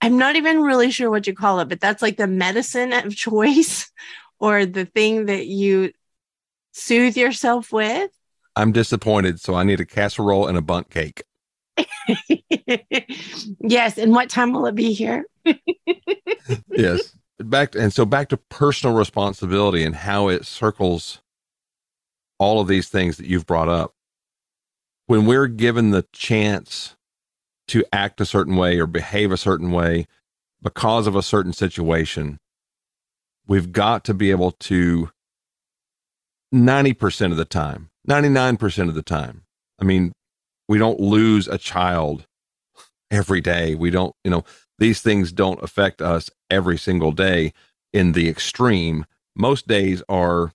I'm 0.00 0.16
not 0.16 0.36
even 0.36 0.62
really 0.62 0.90
sure 0.90 1.10
what 1.10 1.26
you 1.26 1.34
call 1.34 1.60
it, 1.60 1.68
but 1.68 1.78
that's 1.80 2.00
like 2.00 2.16
the 2.16 2.26
medicine 2.26 2.94
of 2.94 3.14
choice 3.16 3.92
or 4.40 4.64
the 4.64 4.86
thing 4.86 5.26
that 5.26 5.46
you 5.46 5.92
soothe 6.72 7.18
yourself 7.18 7.70
with. 7.70 8.10
I'm 8.56 8.72
disappointed, 8.72 9.40
so 9.40 9.54
I 9.54 9.62
need 9.62 9.80
a 9.80 9.84
casserole 9.84 10.46
and 10.46 10.56
a 10.56 10.62
Bundt 10.62 10.88
cake. 10.88 11.22
yes, 13.60 13.98
and 13.98 14.12
what 14.12 14.30
time 14.30 14.52
will 14.52 14.64
it 14.66 14.74
be 14.74 14.94
here? 14.94 15.26
yes. 16.70 17.12
Back 17.38 17.72
to, 17.72 17.80
and 17.80 17.92
so 17.92 18.06
back 18.06 18.30
to 18.30 18.36
personal 18.36 18.96
responsibility 18.96 19.84
and 19.84 19.94
how 19.94 20.28
it 20.28 20.46
circles 20.46 21.20
all 22.38 22.60
of 22.60 22.68
these 22.68 22.88
things 22.88 23.16
that 23.18 23.26
you've 23.26 23.46
brought 23.46 23.68
up. 23.68 23.94
When 25.08 25.24
we're 25.24 25.46
given 25.46 25.90
the 25.90 26.04
chance 26.12 26.94
to 27.68 27.82
act 27.90 28.20
a 28.20 28.26
certain 28.26 28.56
way 28.56 28.78
or 28.78 28.86
behave 28.86 29.32
a 29.32 29.38
certain 29.38 29.70
way 29.70 30.06
because 30.60 31.06
of 31.06 31.16
a 31.16 31.22
certain 31.22 31.54
situation, 31.54 32.38
we've 33.46 33.72
got 33.72 34.04
to 34.04 34.12
be 34.12 34.30
able 34.30 34.50
to 34.50 35.08
90% 36.54 37.30
of 37.30 37.38
the 37.38 37.46
time, 37.46 37.88
99% 38.06 38.88
of 38.90 38.94
the 38.94 39.02
time. 39.02 39.44
I 39.80 39.84
mean, 39.84 40.12
we 40.68 40.76
don't 40.76 41.00
lose 41.00 41.48
a 41.48 41.56
child 41.56 42.26
every 43.10 43.40
day. 43.40 43.74
We 43.74 43.88
don't, 43.88 44.14
you 44.24 44.30
know, 44.30 44.44
these 44.78 45.00
things 45.00 45.32
don't 45.32 45.62
affect 45.62 46.02
us 46.02 46.28
every 46.50 46.76
single 46.76 47.12
day 47.12 47.54
in 47.94 48.12
the 48.12 48.28
extreme. 48.28 49.06
Most 49.34 49.66
days 49.66 50.02
are, 50.06 50.52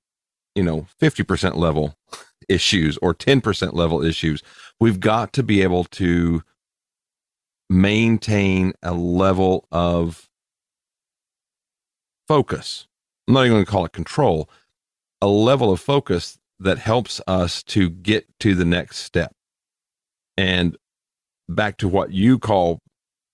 you 0.54 0.62
know, 0.62 0.86
50% 1.02 1.56
level 1.56 1.96
issues 2.50 2.98
or 2.98 3.14
10% 3.14 3.74
level 3.74 4.04
issues. 4.04 4.42
We've 4.80 5.00
got 5.00 5.34
to 5.34 5.44
be 5.44 5.62
able 5.62 5.86
to 5.86 6.44
maintain 7.70 8.74
a 8.84 8.94
level 8.94 9.68
of 9.72 10.30
focus. 12.28 12.88
I'm 13.28 13.34
not 13.34 13.46
even 13.46 13.54
going 13.54 13.66
to 13.66 13.72
call 13.72 13.86
it 13.86 13.94
control, 13.94 14.50
a 15.22 15.28
level 15.28 15.72
of 15.72 15.80
focus 15.80 16.38
that 16.60 16.80
helps 16.80 17.22
us 17.28 17.64
to 17.64 17.90
get 17.90 18.26
to 18.40 18.56
the 18.56 18.66
next 18.66 18.98
step. 18.98 19.34
And 20.38 20.78
back 21.50 21.78
to 21.78 21.88
what 21.88 22.12
you 22.12 22.40
call 22.40 22.80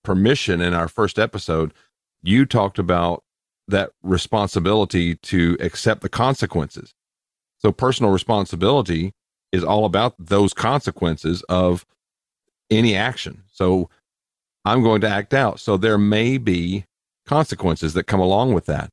permission 0.04 0.62
in 0.62 0.74
our 0.74 0.88
first 0.88 1.20
episode, 1.20 1.74
you 2.22 2.46
talked 2.46 2.80
about 2.80 3.24
that 3.68 3.92
responsibility 4.02 5.16
to 5.16 5.58
accept 5.60 6.02
the 6.02 6.10
consequences. 6.10 6.94
So 7.60 7.72
personal 7.72 8.12
responsibility 8.12 9.14
is 9.52 9.64
all 9.64 9.86
about 9.86 10.16
those 10.18 10.54
consequences 10.54 11.44
of 11.44 11.86
any 12.70 12.96
action. 12.96 13.44
So 13.52 13.90
I'm 14.66 14.84
going 14.84 15.02
to 15.02 15.10
act 15.10 15.34
out. 15.34 15.60
So 15.60 15.78
there 15.78 15.98
may 15.98 16.38
be 16.38 16.86
consequences 17.26 17.94
that 17.94 18.04
come 18.04 18.20
along 18.20 18.54
with 18.54 18.66
that. 18.66 18.92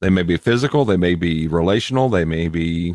They 0.00 0.10
may 0.10 0.22
be 0.22 0.36
physical, 0.36 0.84
they 0.84 0.96
may 0.96 1.16
be 1.16 1.48
relational, 1.48 2.08
they 2.08 2.24
may 2.24 2.46
be 2.46 2.94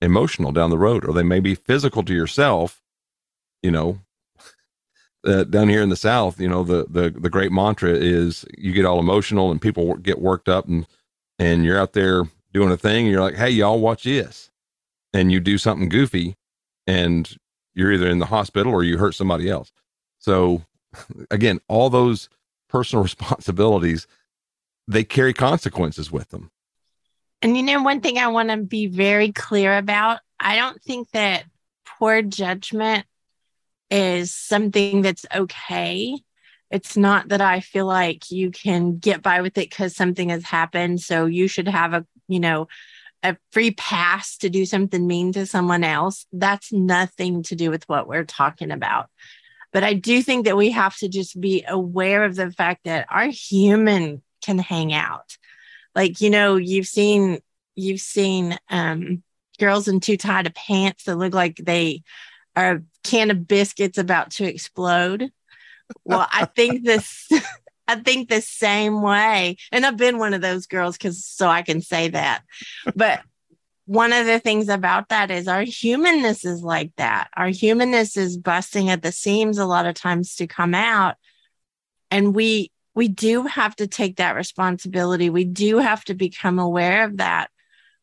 emotional 0.00 0.50
down 0.50 0.70
the 0.70 0.78
road, 0.78 1.04
or 1.04 1.12
they 1.12 1.22
may 1.22 1.38
be 1.38 1.54
physical 1.54 2.02
to 2.04 2.12
yourself. 2.12 2.82
You 3.62 3.70
know, 3.70 4.00
uh, 5.26 5.44
down 5.44 5.68
here 5.68 5.82
in 5.82 5.88
the 5.88 5.96
South, 5.96 6.40
you 6.40 6.48
know, 6.48 6.64
the, 6.64 6.86
the, 6.88 7.10
the 7.10 7.30
great 7.30 7.52
mantra 7.52 7.90
is 7.90 8.44
you 8.58 8.72
get 8.72 8.84
all 8.84 8.98
emotional 8.98 9.52
and 9.52 9.62
people 9.62 9.94
get 9.96 10.20
worked 10.20 10.48
up 10.48 10.66
and, 10.66 10.86
and 11.38 11.64
you're 11.64 11.78
out 11.78 11.92
there 11.92 12.24
doing 12.52 12.70
a 12.70 12.76
thing 12.76 13.04
and 13.04 13.12
you're 13.12 13.22
like, 13.22 13.34
Hey, 13.34 13.50
y'all 13.50 13.80
watch 13.80 14.04
this. 14.04 14.50
And 15.12 15.30
you 15.30 15.40
do 15.40 15.58
something 15.58 15.88
goofy 15.88 16.36
and 16.86 17.36
you're 17.74 17.92
either 17.92 18.08
in 18.08 18.18
the 18.18 18.26
hospital 18.26 18.72
or 18.72 18.82
you 18.82 18.98
hurt 18.98 19.14
somebody 19.14 19.48
else. 19.48 19.72
So 20.18 20.62
again, 21.30 21.60
all 21.68 21.90
those 21.90 22.28
personal 22.68 23.02
responsibilities, 23.02 24.06
they 24.88 25.04
carry 25.04 25.32
consequences 25.32 26.10
with 26.10 26.30
them. 26.30 26.50
And 27.40 27.56
you 27.56 27.62
know, 27.62 27.82
one 27.82 28.00
thing 28.00 28.18
I 28.18 28.28
want 28.28 28.50
to 28.50 28.56
be 28.56 28.86
very 28.86 29.32
clear 29.32 29.76
about 29.76 30.20
I 30.38 30.56
don't 30.56 30.80
think 30.82 31.10
that 31.10 31.44
poor 31.84 32.22
judgment 32.22 33.04
is 33.90 34.32
something 34.32 35.02
that's 35.02 35.26
okay. 35.34 36.18
It's 36.72 36.96
not 36.96 37.28
that 37.28 37.42
I 37.42 37.60
feel 37.60 37.86
like 37.86 38.30
you 38.30 38.50
can 38.50 38.96
get 38.96 39.22
by 39.22 39.42
with 39.42 39.58
it 39.58 39.70
because 39.70 39.94
something 39.94 40.30
has 40.30 40.42
happened. 40.42 41.00
So 41.00 41.26
you 41.26 41.46
should 41.46 41.68
have 41.68 41.92
a, 41.92 42.06
you 42.28 42.40
know, 42.40 42.66
a 43.22 43.36
free 43.52 43.72
pass 43.72 44.38
to 44.38 44.50
do 44.50 44.64
something 44.64 45.06
mean 45.06 45.32
to 45.34 45.46
someone 45.46 45.84
else. 45.84 46.26
That's 46.32 46.72
nothing 46.72 47.42
to 47.44 47.54
do 47.54 47.70
with 47.70 47.88
what 47.88 48.08
we're 48.08 48.24
talking 48.24 48.70
about. 48.70 49.10
But 49.72 49.84
I 49.84 49.94
do 49.94 50.22
think 50.22 50.46
that 50.46 50.56
we 50.56 50.70
have 50.70 50.96
to 50.98 51.08
just 51.08 51.40
be 51.40 51.64
aware 51.68 52.24
of 52.24 52.36
the 52.36 52.50
fact 52.50 52.84
that 52.84 53.06
our 53.10 53.26
human 53.26 54.22
can 54.42 54.58
hang 54.58 54.92
out. 54.92 55.36
Like, 55.94 56.20
you 56.20 56.30
know, 56.30 56.56
you've 56.56 56.86
seen 56.86 57.40
you've 57.74 58.00
seen 58.00 58.58
um 58.70 59.22
girls 59.58 59.88
in 59.88 60.00
too 60.00 60.16
tight 60.16 60.46
of 60.46 60.54
pants 60.54 61.04
that 61.04 61.16
look 61.16 61.34
like 61.34 61.56
they 61.56 62.02
are 62.56 62.72
a 62.72 62.82
can 63.04 63.30
of 63.30 63.46
biscuits 63.46 63.98
about 63.98 64.30
to 64.32 64.44
explode. 64.44 65.30
Well, 66.04 66.26
I 66.30 66.46
think 66.46 66.84
this, 66.84 67.28
I 67.88 67.96
think 67.96 68.28
the 68.28 68.40
same 68.40 69.02
way. 69.02 69.56
And 69.70 69.84
I've 69.84 69.96
been 69.96 70.18
one 70.18 70.34
of 70.34 70.40
those 70.40 70.66
girls 70.66 70.96
because 70.96 71.24
so 71.24 71.48
I 71.48 71.62
can 71.62 71.80
say 71.80 72.08
that. 72.08 72.42
But 72.94 73.22
one 73.86 74.12
of 74.12 74.26
the 74.26 74.38
things 74.38 74.68
about 74.68 75.08
that 75.08 75.30
is 75.30 75.48
our 75.48 75.62
humanness 75.62 76.44
is 76.44 76.62
like 76.62 76.92
that. 76.96 77.28
Our 77.36 77.48
humanness 77.48 78.16
is 78.16 78.36
busting 78.36 78.90
at 78.90 79.02
the 79.02 79.12
seams 79.12 79.58
a 79.58 79.66
lot 79.66 79.86
of 79.86 79.94
times 79.94 80.36
to 80.36 80.46
come 80.46 80.74
out. 80.74 81.16
And 82.10 82.34
we 82.34 82.70
we 82.94 83.08
do 83.08 83.44
have 83.44 83.74
to 83.76 83.86
take 83.86 84.16
that 84.16 84.36
responsibility. 84.36 85.30
We 85.30 85.44
do 85.44 85.78
have 85.78 86.04
to 86.04 86.14
become 86.14 86.58
aware 86.58 87.04
of 87.04 87.16
that. 87.16 87.50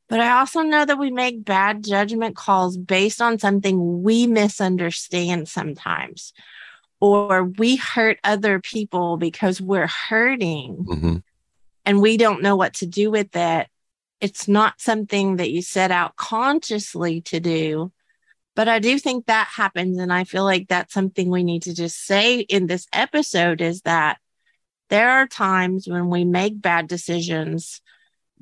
But 0.08 0.20
I 0.20 0.40
also 0.40 0.62
know 0.62 0.84
that 0.84 0.98
we 0.98 1.12
make 1.12 1.46
bad 1.46 1.84
judgment 1.84 2.36
calls 2.36 2.76
based 2.76 3.22
on 3.22 3.38
something 3.38 4.02
we 4.02 4.26
misunderstand 4.26 5.48
sometimes, 5.48 6.34
or 7.00 7.44
we 7.44 7.76
hurt 7.78 8.20
other 8.24 8.60
people 8.60 9.18
because 9.18 9.62
we're 9.62 9.88
hurting 9.88 10.86
mm-hmm. 10.86 11.16
and 11.86 12.02
we 12.02 12.18
don't 12.18 12.42
know 12.42 12.56
what 12.56 12.74
to 12.76 12.86
do 12.86 13.10
with 13.10 13.32
that. 13.32 13.70
It's 14.20 14.48
not 14.48 14.82
something 14.82 15.38
that 15.38 15.52
you 15.52 15.62
set 15.62 15.92
out 15.92 16.18
consciously 16.18 17.22
to 17.22 17.40
do. 17.40 17.92
But 18.56 18.68
I 18.68 18.80
do 18.80 19.00
think 19.00 19.28
that 19.28 19.48
happens. 19.48 19.98
And 19.98 20.12
I 20.12 20.26
feel 20.26 20.44
like 20.44 20.68
that's 20.68 20.94
something 20.94 21.30
we 21.30 21.44
need 21.44 21.64
to 21.64 21.74
just 21.74 22.06
say 22.06 22.40
in 22.40 22.68
this 22.68 22.88
episode 22.92 23.62
is 23.62 23.82
that 23.84 24.18
there 24.90 25.10
are 25.10 25.28
times 25.28 25.88
when 25.88 26.10
we 26.10 26.26
make 26.26 26.62
bad 26.62 26.88
decisions 26.88 27.82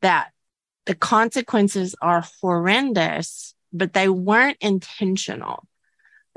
that 0.02 0.32
the 0.86 0.96
consequences 0.96 1.96
are 2.02 2.24
horrendous, 2.42 3.54
but 3.72 3.94
they 3.94 4.10
weren't 4.10 4.58
intentional. 4.62 5.68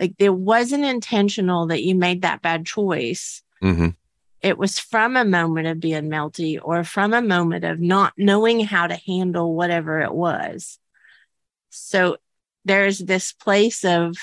Like 0.00 0.14
it 0.18 0.34
wasn't 0.34 0.84
intentional 0.84 1.66
that 1.66 1.84
you 1.84 1.94
made 1.94 2.22
that 2.22 2.40
bad 2.40 2.64
choice. 2.64 3.42
Mm-hmm. 3.62 3.88
It 4.40 4.56
was 4.56 4.78
from 4.78 5.16
a 5.16 5.24
moment 5.24 5.66
of 5.66 5.80
being 5.80 6.08
melty 6.08 6.58
or 6.60 6.82
from 6.82 7.12
a 7.12 7.20
moment 7.20 7.64
of 7.64 7.78
not 7.78 8.14
knowing 8.16 8.60
how 8.60 8.86
to 8.86 8.98
handle 9.06 9.54
whatever 9.54 10.00
it 10.00 10.14
was. 10.14 10.78
So 11.68 12.16
there's 12.64 12.98
this 12.98 13.32
place 13.32 13.84
of 13.84 14.16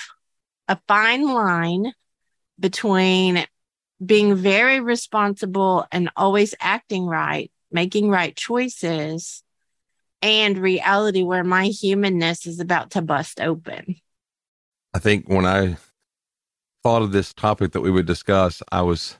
a 0.66 0.78
fine 0.88 1.26
line 1.28 1.92
between 2.58 3.46
being 4.04 4.34
very 4.34 4.80
responsible 4.80 5.86
and 5.92 6.10
always 6.16 6.54
acting 6.60 7.06
right, 7.06 7.50
making 7.70 8.10
right 8.10 8.34
choices, 8.34 9.42
and 10.20 10.58
reality 10.58 11.22
where 11.22 11.44
my 11.44 11.66
humanness 11.66 12.46
is 12.46 12.58
about 12.58 12.90
to 12.92 13.02
bust 13.02 13.40
open. 13.40 13.96
I 14.98 15.00
think 15.00 15.28
when 15.28 15.46
I 15.46 15.76
thought 16.82 17.02
of 17.02 17.12
this 17.12 17.32
topic 17.32 17.70
that 17.70 17.82
we 17.82 17.90
would 17.92 18.04
discuss, 18.04 18.64
I 18.72 18.82
was 18.82 19.16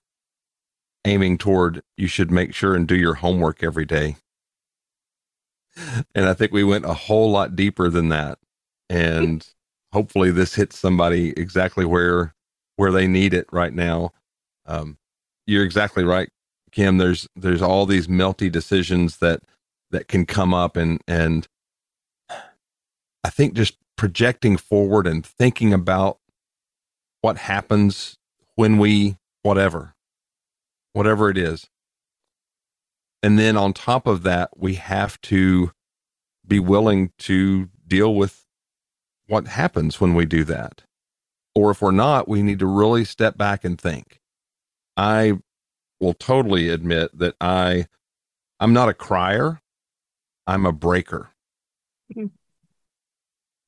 aiming 1.05 1.39
toward 1.39 1.85
you 1.97 2.09
should 2.09 2.33
make 2.33 2.53
sure 2.53 2.75
and 2.75 2.85
do 2.85 2.97
your 2.97 3.15
homework 3.15 3.63
every 3.63 3.85
day. 3.85 4.17
And 6.17 6.27
I 6.27 6.35
think 6.35 6.51
we 6.51 6.65
went 6.65 6.85
a 6.85 6.95
whole 6.95 7.31
lot 7.31 7.55
deeper 7.55 7.91
than 7.91 8.09
that. 8.09 8.41
And 8.91 9.47
hopefully 9.93 10.33
this 10.33 10.57
hits 10.57 10.77
somebody 10.77 11.31
exactly 11.37 11.85
where 11.85 12.35
where 12.75 12.91
they 12.91 13.07
need 13.07 13.33
it 13.33 13.47
right 13.53 13.73
now. 13.73 14.11
Um, 14.67 14.99
you're 15.47 15.65
exactly 15.65 16.03
right, 16.03 16.31
Kim. 16.73 16.99
There's 16.99 17.29
there's 17.37 17.63
all 17.63 17.87
these 17.87 18.09
melty 18.09 18.51
decisions 18.51 19.19
that 19.19 19.45
that 19.93 20.09
can 20.09 20.27
come 20.27 20.53
up, 20.53 20.77
and 20.77 21.01
and 21.07 21.47
I 23.23 23.31
think 23.31 23.55
just 23.55 23.77
projecting 23.99 24.57
forward 24.57 25.07
and 25.07 25.27
thinking 25.27 25.75
about 25.75 26.19
what 27.21 27.37
happens 27.37 28.17
when 28.57 28.79
we 28.79 29.19
whatever 29.43 29.95
whatever 30.95 31.29
it 31.31 31.39
is 31.39 31.69
and 33.23 33.39
then 33.39 33.57
on 33.57 33.73
top 33.73 34.07
of 34.07 34.23
that 34.23 34.51
we 34.57 34.75
have 34.75 35.21
to 35.21 35.73
be 36.47 36.59
willing 36.59 37.13
to 37.19 37.69
deal 37.87 38.15
with 38.15 38.47
what 39.27 39.47
happens 39.49 40.01
when 40.01 40.15
we 40.15 40.25
do 40.25 40.45
that 40.45 40.85
or 41.55 41.71
if 41.71 41.83
we're 41.83 41.91
not 41.91 42.29
we 42.29 42.43
need 42.43 42.59
to 42.59 42.67
really 42.67 43.05
step 43.05 43.37
back 43.37 43.65
and 43.65 43.81
think 43.81 44.21
I 44.99 45.35
will 46.01 46.15
totally 46.15 46.69
admit 46.69 47.17
that 47.19 47.37
I 47.41 47.87
I'm 48.61 48.73
not 48.73 48.89
a 48.89 48.95
crier. 48.95 49.61
I'm 50.47 50.67
a 50.67 50.73
breaker. 50.73 51.31
Mm-hmm. 52.13 52.38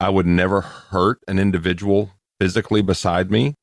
I 0.00 0.08
would 0.08 0.26
never 0.26 0.62
hurt 0.62 1.20
an 1.28 1.38
individual 1.38 2.10
physically 2.40 2.82
beside 2.82 3.30
me, 3.30 3.54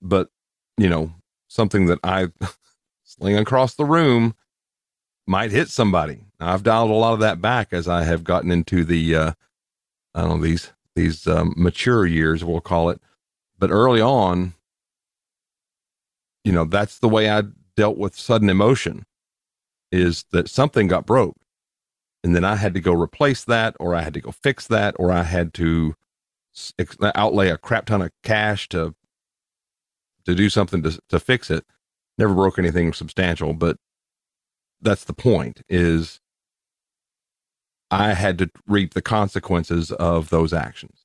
but 0.00 0.28
you 0.76 0.88
know, 0.88 1.12
something 1.48 1.86
that 1.86 1.98
I 2.04 2.28
sling 3.04 3.36
across 3.36 3.74
the 3.74 3.84
room 3.84 4.34
might 5.26 5.50
hit 5.50 5.68
somebody. 5.68 6.20
Now, 6.40 6.54
I've 6.54 6.62
dialed 6.62 6.90
a 6.90 6.94
lot 6.94 7.14
of 7.14 7.20
that 7.20 7.40
back 7.40 7.72
as 7.72 7.88
I 7.88 8.04
have 8.04 8.24
gotten 8.24 8.50
into 8.50 8.84
the 8.84 9.14
uh, 9.14 9.32
I 10.14 10.22
don't 10.22 10.38
know 10.40 10.44
these 10.46 10.72
these 10.94 11.26
um, 11.26 11.54
mature 11.56 12.06
years, 12.06 12.44
we'll 12.44 12.60
call 12.60 12.90
it. 12.90 13.00
But 13.58 13.70
early 13.70 14.00
on, 14.00 14.54
you 16.44 16.52
know, 16.52 16.64
that's 16.64 16.98
the 16.98 17.08
way 17.08 17.30
I 17.30 17.42
dealt 17.76 17.98
with 17.98 18.16
sudden 18.16 18.48
emotion 18.48 19.04
is 19.90 20.24
that 20.32 20.48
something 20.48 20.88
got 20.88 21.06
broke. 21.06 21.36
And 22.24 22.34
then 22.34 22.44
I 22.44 22.56
had 22.56 22.74
to 22.74 22.80
go 22.80 22.92
replace 22.92 23.44
that, 23.44 23.76
or 23.78 23.94
I 23.94 24.02
had 24.02 24.14
to 24.14 24.20
go 24.20 24.32
fix 24.32 24.66
that, 24.68 24.96
or 24.98 25.12
I 25.12 25.22
had 25.22 25.54
to 25.54 25.94
uh, 26.78 27.12
outlay 27.14 27.48
a 27.48 27.58
crap 27.58 27.86
ton 27.86 28.02
of 28.02 28.10
cash 28.22 28.68
to 28.70 28.94
to 30.24 30.34
do 30.34 30.50
something 30.50 30.82
to 30.82 30.98
to 31.08 31.20
fix 31.20 31.50
it. 31.50 31.64
Never 32.16 32.34
broke 32.34 32.58
anything 32.58 32.92
substantial, 32.92 33.54
but 33.54 33.76
that's 34.80 35.04
the 35.04 35.12
point 35.12 35.62
is 35.68 36.20
I 37.90 38.14
had 38.14 38.38
to 38.38 38.50
reap 38.66 38.94
the 38.94 39.02
consequences 39.02 39.92
of 39.92 40.30
those 40.30 40.52
actions. 40.52 41.04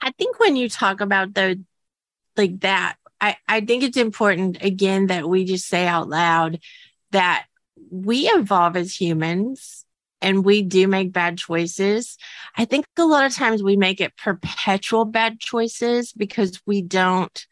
I 0.00 0.10
think 0.12 0.38
when 0.38 0.56
you 0.56 0.68
talk 0.68 1.00
about 1.00 1.34
the 1.34 1.62
like 2.36 2.60
that 2.60 2.96
I, 3.22 3.36
I 3.46 3.60
think 3.60 3.84
it's 3.84 3.96
important 3.96 4.62
again 4.62 5.06
that 5.06 5.28
we 5.28 5.44
just 5.44 5.68
say 5.68 5.86
out 5.86 6.08
loud 6.08 6.58
that 7.12 7.46
we 7.90 8.28
evolve 8.28 8.76
as 8.76 9.00
humans 9.00 9.86
and 10.22 10.44
we 10.44 10.62
do 10.62 10.86
make 10.86 11.12
bad 11.12 11.36
choices. 11.36 12.16
I 12.56 12.64
think 12.64 12.86
a 12.96 13.04
lot 13.04 13.26
of 13.26 13.34
times 13.34 13.62
we 13.62 13.76
make 13.76 14.00
it 14.00 14.16
perpetual 14.16 15.04
bad 15.04 15.40
choices 15.40 16.12
because 16.12 16.60
we 16.64 16.80
don't 16.80 17.46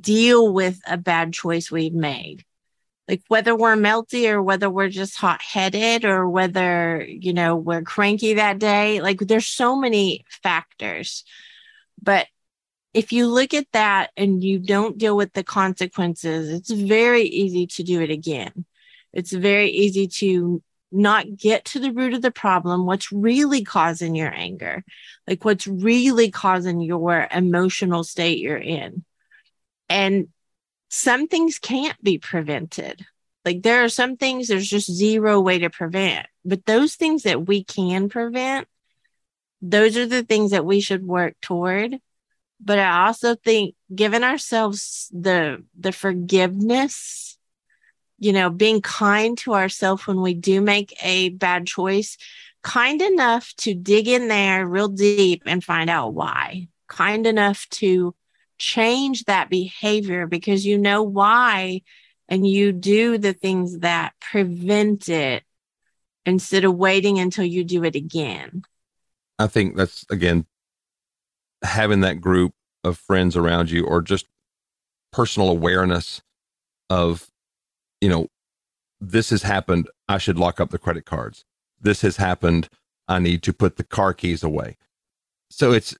deal 0.00 0.52
with 0.52 0.80
a 0.86 0.96
bad 0.96 1.32
choice 1.32 1.70
we've 1.70 1.94
made. 1.94 2.44
Like 3.08 3.22
whether 3.28 3.54
we're 3.54 3.76
melty 3.76 4.30
or 4.30 4.42
whether 4.42 4.70
we're 4.70 4.88
just 4.88 5.16
hot 5.16 5.42
headed 5.42 6.04
or 6.04 6.28
whether, 6.28 7.04
you 7.06 7.32
know, 7.32 7.56
we're 7.56 7.82
cranky 7.82 8.34
that 8.34 8.58
day. 8.58 9.00
Like 9.00 9.18
there's 9.18 9.46
so 9.46 9.76
many 9.76 10.24
factors. 10.42 11.24
But 12.02 12.26
if 12.94 13.12
you 13.12 13.26
look 13.26 13.52
at 13.52 13.66
that 13.72 14.10
and 14.16 14.42
you 14.42 14.58
don't 14.58 14.96
deal 14.96 15.16
with 15.16 15.32
the 15.32 15.44
consequences, 15.44 16.48
it's 16.48 16.70
very 16.70 17.24
easy 17.24 17.66
to 17.66 17.82
do 17.82 18.00
it 18.00 18.10
again. 18.10 18.64
It's 19.12 19.32
very 19.32 19.70
easy 19.70 20.06
to 20.06 20.62
not 20.94 21.36
get 21.36 21.64
to 21.66 21.80
the 21.80 21.92
root 21.92 22.14
of 22.14 22.22
the 22.22 22.30
problem, 22.30 22.86
what's 22.86 23.12
really 23.12 23.64
causing 23.64 24.14
your 24.14 24.32
anger, 24.32 24.84
like 25.26 25.44
what's 25.44 25.66
really 25.66 26.30
causing 26.30 26.80
your 26.80 27.28
emotional 27.30 28.04
state 28.04 28.38
you're 28.38 28.56
in. 28.56 29.04
And 29.88 30.28
some 30.88 31.26
things 31.28 31.58
can't 31.58 32.00
be 32.02 32.18
prevented. 32.18 33.04
Like 33.44 33.62
there 33.62 33.84
are 33.84 33.88
some 33.88 34.16
things 34.16 34.48
there's 34.48 34.68
just 34.68 34.90
zero 34.90 35.40
way 35.40 35.58
to 35.58 35.70
prevent, 35.70 36.26
but 36.44 36.64
those 36.64 36.94
things 36.94 37.24
that 37.24 37.46
we 37.46 37.64
can 37.64 38.08
prevent, 38.08 38.68
those 39.60 39.96
are 39.96 40.06
the 40.06 40.22
things 40.22 40.52
that 40.52 40.64
we 40.64 40.80
should 40.80 41.04
work 41.04 41.34
toward 41.42 41.98
but 42.64 42.78
I 42.78 43.06
also 43.06 43.34
think 43.34 43.74
giving 43.94 44.24
ourselves 44.24 45.10
the 45.12 45.64
the 45.78 45.92
forgiveness, 45.92 47.38
you 48.18 48.32
know, 48.32 48.50
being 48.50 48.80
kind 48.80 49.36
to 49.38 49.54
ourselves 49.54 50.06
when 50.06 50.20
we 50.20 50.34
do 50.34 50.60
make 50.60 50.96
a 51.02 51.30
bad 51.30 51.66
choice, 51.66 52.16
kind 52.62 53.02
enough 53.02 53.52
to 53.58 53.74
dig 53.74 54.08
in 54.08 54.28
there 54.28 54.66
real 54.66 54.88
deep 54.88 55.42
and 55.46 55.62
find 55.62 55.90
out 55.90 56.14
why. 56.14 56.68
Kind 56.88 57.26
enough 57.26 57.68
to 57.70 58.14
change 58.58 59.24
that 59.24 59.50
behavior 59.50 60.26
because 60.26 60.64
you 60.64 60.78
know 60.78 61.02
why 61.02 61.82
and 62.28 62.46
you 62.46 62.72
do 62.72 63.18
the 63.18 63.32
things 63.32 63.80
that 63.80 64.14
prevent 64.20 65.08
it 65.08 65.42
instead 66.24 66.64
of 66.64 66.74
waiting 66.74 67.18
until 67.18 67.44
you 67.44 67.64
do 67.64 67.84
it 67.84 67.96
again. 67.96 68.62
I 69.38 69.46
think 69.46 69.76
that's 69.76 70.04
again 70.10 70.46
having 71.62 72.00
that 72.00 72.20
group 72.20 72.52
of 72.82 72.98
friends 72.98 73.36
around 73.36 73.70
you 73.70 73.84
or 73.84 74.00
just 74.00 74.26
personal 75.12 75.48
awareness 75.50 76.22
of 76.88 77.28
you 78.04 78.10
know 78.10 78.28
this 79.00 79.30
has 79.30 79.42
happened 79.42 79.88
i 80.08 80.18
should 80.18 80.38
lock 80.38 80.60
up 80.60 80.70
the 80.70 80.78
credit 80.78 81.06
cards. 81.06 81.46
This 81.80 82.02
has 82.02 82.18
happened 82.18 82.68
i 83.08 83.18
need 83.18 83.42
to 83.44 83.54
put 83.54 83.76
the 83.76 83.84
car 83.84 84.12
keys 84.12 84.42
away. 84.42 84.76
So 85.50 85.72
it's 85.72 85.96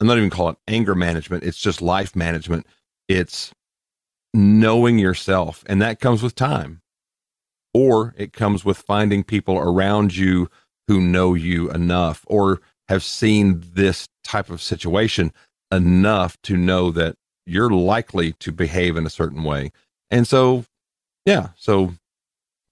i'm 0.00 0.08
not 0.08 0.18
even 0.18 0.30
calling 0.30 0.56
it 0.56 0.72
anger 0.72 0.96
management 0.96 1.44
it's 1.44 1.60
just 1.60 1.80
life 1.80 2.16
management. 2.16 2.66
It's 3.08 3.52
knowing 4.34 4.98
yourself 4.98 5.62
and 5.68 5.80
that 5.80 6.00
comes 6.00 6.24
with 6.24 6.34
time. 6.34 6.82
Or 7.72 8.16
it 8.18 8.32
comes 8.32 8.64
with 8.64 8.78
finding 8.78 9.22
people 9.22 9.56
around 9.56 10.16
you 10.16 10.50
who 10.88 11.00
know 11.00 11.34
you 11.34 11.70
enough 11.70 12.24
or 12.26 12.60
have 12.88 13.04
seen 13.04 13.62
this 13.74 14.08
type 14.24 14.50
of 14.50 14.60
situation 14.60 15.32
enough 15.70 16.36
to 16.42 16.56
know 16.56 16.90
that 16.90 17.14
you're 17.46 17.70
likely 17.70 18.32
to 18.40 18.50
behave 18.50 18.96
in 18.96 19.06
a 19.06 19.10
certain 19.10 19.44
way. 19.44 19.70
And 20.10 20.26
so, 20.26 20.64
yeah, 21.24 21.48
so 21.56 21.92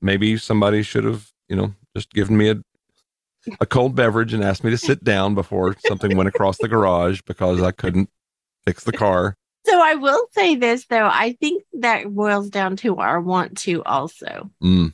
maybe 0.01 0.37
somebody 0.37 0.83
should 0.83 1.05
have, 1.05 1.31
you 1.49 1.57
know, 1.57 1.75
just 1.97 2.13
given 2.13 2.37
me 2.37 2.51
a 2.51 2.57
a 3.61 3.67
cold 3.67 3.95
beverage 3.95 4.35
and 4.35 4.45
asked 4.45 4.63
me 4.65 4.71
to 4.71 4.77
sit 4.77 5.03
down 5.03 5.35
before 5.35 5.75
something 5.87 6.17
went 6.17 6.29
across 6.29 6.59
the 6.59 6.69
garage 6.69 7.21
because 7.23 7.63
I 7.63 7.71
couldn't 7.71 8.11
fix 8.67 8.85
the 8.85 8.93
car. 8.93 9.37
So 9.65 9.81
I 9.81 9.95
will 9.95 10.27
say 10.33 10.55
this 10.57 10.87
though, 10.87 11.09
I 11.11 11.37
think 11.41 11.63
that 11.75 12.13
boils 12.13 12.51
down 12.51 12.77
to 12.79 12.97
our 12.97 13.21
want 13.21 13.59
to 13.59 13.83
also. 13.85 14.51
Mm, 14.63 14.93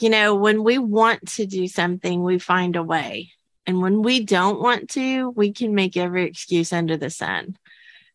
You 0.00 0.10
know, 0.10 0.34
when 0.36 0.62
we 0.62 0.78
want 0.78 1.26
to 1.32 1.46
do 1.46 1.66
something, 1.68 2.22
we 2.22 2.38
find 2.38 2.76
a 2.76 2.82
way. 2.82 3.30
And 3.66 3.80
when 3.80 4.02
we 4.02 4.24
don't 4.24 4.60
want 4.60 4.90
to, 4.90 5.30
we 5.30 5.52
can 5.52 5.74
make 5.74 5.96
every 5.96 6.24
excuse 6.24 6.72
under 6.72 6.96
the 6.96 7.10
sun. 7.10 7.56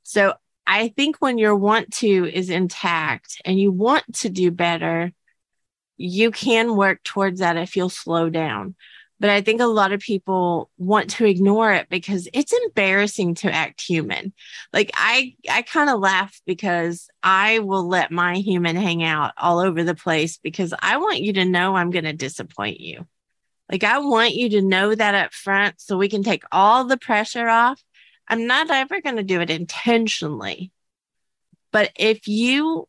So 0.04 0.36
I 0.68 0.90
think 0.90 1.18
when 1.18 1.38
your 1.38 1.56
want 1.56 1.94
to 1.96 2.30
is 2.32 2.50
intact 2.50 3.42
and 3.46 3.60
you 3.60 3.72
want 3.72 4.04
to 4.16 4.30
do 4.30 4.52
better, 4.52 5.12
you 5.98 6.32
can 6.32 6.76
work 6.76 7.04
towards 7.04 7.40
that 7.40 7.58
if 7.58 7.76
you'll 7.76 7.90
slow 7.90 8.30
down. 8.30 8.76
But 9.20 9.30
I 9.30 9.42
think 9.42 9.62
a 9.62 9.66
lot 9.66 9.94
of 9.94 10.02
people 10.02 10.70
want 10.78 11.12
to 11.12 11.26
ignore 11.26 11.72
it 11.72 11.88
because 11.90 12.28
it's 12.34 12.52
embarrassing 12.52 13.36
to 13.36 13.52
act 13.52 13.80
human. 13.80 14.34
Like 14.74 14.92
I 14.94 15.36
I 15.50 15.62
kind 15.62 15.90
of 15.90 16.02
laugh 16.02 16.42
because 16.46 17.08
I 17.24 17.60
will 17.60 17.88
let 17.88 18.12
my 18.12 18.36
human 18.36 18.76
hang 18.76 19.04
out 19.04 19.32
all 19.38 19.60
over 19.60 19.84
the 19.84 19.96
place 19.96 20.38
because 20.38 20.74
I 20.82 20.98
want 20.98 21.22
you 21.22 21.34
to 21.34 21.46
know 21.46 21.76
I'm 21.76 21.92
going 21.92 22.04
to 22.04 22.14
disappoint 22.14 22.82
you. 22.82 23.08
Like 23.72 23.86
I 23.86 24.00
want 24.00 24.34
you 24.36 24.50
to 24.50 24.62
know 24.62 24.94
that 24.94 25.16
up 25.16 25.34
front 25.34 25.80
so 25.80 25.98
we 25.98 26.10
can 26.10 26.24
take 26.24 26.44
all 26.52 26.84
the 26.84 26.98
pressure 26.98 27.48
off. 27.48 27.82
I'm 28.28 28.48
not 28.48 28.70
ever 28.70 29.02
going 29.02 29.18
to 29.18 29.24
do 29.24 29.42
it 29.42 29.50
intentionally. 29.50 30.72
But 31.72 31.92
if 31.96 32.28
you, 32.28 32.88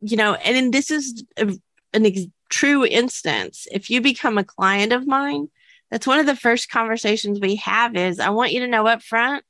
you 0.00 0.16
know, 0.16 0.34
and 0.34 0.72
this 0.72 0.90
is 0.90 1.24
a, 1.36 1.46
an 1.92 2.06
ex- 2.06 2.26
true 2.48 2.84
instance, 2.84 3.66
if 3.72 3.90
you 3.90 4.00
become 4.00 4.38
a 4.38 4.44
client 4.44 4.92
of 4.92 5.06
mine, 5.06 5.48
that's 5.90 6.06
one 6.06 6.20
of 6.20 6.26
the 6.26 6.36
first 6.36 6.70
conversations 6.70 7.40
we 7.40 7.56
have 7.56 7.96
is 7.96 8.20
I 8.20 8.30
want 8.30 8.52
you 8.52 8.60
to 8.60 8.66
know 8.66 8.86
up 8.86 9.02
front, 9.02 9.44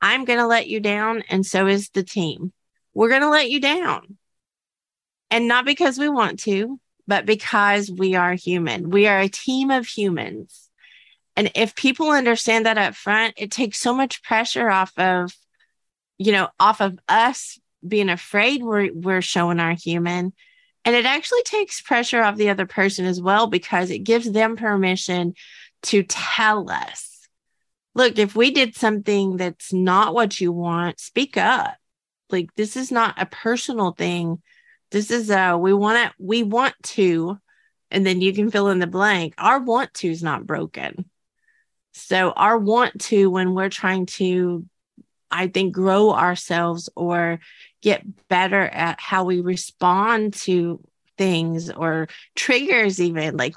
I'm 0.00 0.24
going 0.24 0.38
to 0.38 0.46
let 0.46 0.68
you 0.68 0.80
down. 0.80 1.22
And 1.28 1.44
so 1.44 1.66
is 1.66 1.90
the 1.90 2.02
team. 2.02 2.52
We're 2.94 3.08
going 3.08 3.22
to 3.22 3.30
let 3.30 3.50
you 3.50 3.60
down. 3.60 4.18
And 5.30 5.48
not 5.48 5.64
because 5.64 5.98
we 5.98 6.08
want 6.08 6.40
to, 6.40 6.78
but 7.06 7.26
because 7.26 7.90
we 7.90 8.14
are 8.14 8.34
human. 8.34 8.90
We 8.90 9.06
are 9.06 9.18
a 9.20 9.28
team 9.28 9.70
of 9.70 9.86
humans. 9.86 10.68
And 11.36 11.50
if 11.54 11.74
people 11.74 12.10
understand 12.10 12.66
that 12.66 12.78
up 12.78 12.94
front, 12.94 13.34
it 13.36 13.50
takes 13.50 13.78
so 13.78 13.94
much 13.94 14.22
pressure 14.22 14.68
off 14.68 14.92
of, 14.98 15.32
you 16.18 16.32
know, 16.32 16.48
off 16.60 16.80
of 16.80 16.98
us 17.08 17.58
being 17.86 18.10
afraid 18.10 18.62
we're, 18.62 18.92
we're 18.92 19.22
showing 19.22 19.60
our 19.60 19.72
human. 19.72 20.32
And 20.84 20.96
it 20.96 21.06
actually 21.06 21.42
takes 21.42 21.80
pressure 21.80 22.22
off 22.22 22.36
the 22.36 22.50
other 22.50 22.66
person 22.66 23.06
as 23.06 23.20
well 23.20 23.46
because 23.46 23.90
it 23.90 24.00
gives 24.00 24.30
them 24.30 24.56
permission 24.56 25.34
to 25.84 26.02
tell 26.02 26.70
us, 26.70 27.28
look, 27.94 28.18
if 28.18 28.34
we 28.34 28.50
did 28.50 28.74
something 28.74 29.36
that's 29.36 29.72
not 29.72 30.14
what 30.14 30.40
you 30.40 30.52
want, 30.52 31.00
speak 31.00 31.36
up. 31.36 31.76
Like 32.30 32.54
this 32.54 32.76
is 32.76 32.90
not 32.90 33.20
a 33.20 33.26
personal 33.26 33.92
thing. 33.92 34.42
This 34.90 35.10
is 35.10 35.30
a 35.30 35.56
we 35.56 35.72
want 35.72 35.98
to 35.98 36.14
we 36.18 36.42
want 36.42 36.74
to, 36.82 37.38
and 37.90 38.06
then 38.06 38.20
you 38.20 38.32
can 38.32 38.50
fill 38.50 38.68
in 38.68 38.78
the 38.78 38.86
blank. 38.86 39.34
Our 39.38 39.60
want 39.60 39.92
to 39.94 40.08
is 40.08 40.22
not 40.22 40.46
broken. 40.46 41.10
So 41.92 42.30
our 42.32 42.58
want 42.58 43.00
to 43.02 43.30
when 43.30 43.54
we're 43.54 43.68
trying 43.68 44.06
to, 44.06 44.64
I 45.30 45.48
think, 45.48 45.74
grow 45.74 46.12
ourselves 46.12 46.88
or 46.96 47.40
get 47.82 48.28
better 48.28 48.62
at 48.62 49.00
how 49.00 49.24
we 49.24 49.40
respond 49.40 50.34
to 50.34 50.80
things 51.18 51.70
or 51.70 52.08
triggers, 52.34 53.00
even 53.00 53.36
like 53.36 53.54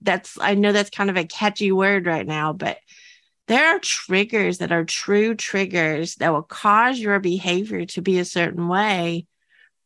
that's 0.00 0.38
I 0.40 0.54
know 0.54 0.72
that's 0.72 0.90
kind 0.90 1.10
of 1.10 1.16
a 1.16 1.24
catchy 1.24 1.72
word 1.72 2.06
right 2.06 2.26
now, 2.26 2.52
but 2.52 2.78
there 3.48 3.74
are 3.74 3.78
triggers 3.80 4.58
that 4.58 4.72
are 4.72 4.84
true 4.84 5.34
triggers 5.34 6.14
that 6.16 6.32
will 6.32 6.42
cause 6.42 6.98
your 6.98 7.18
behavior 7.18 7.84
to 7.86 8.02
be 8.02 8.18
a 8.18 8.24
certain 8.24 8.68
way. 8.68 9.26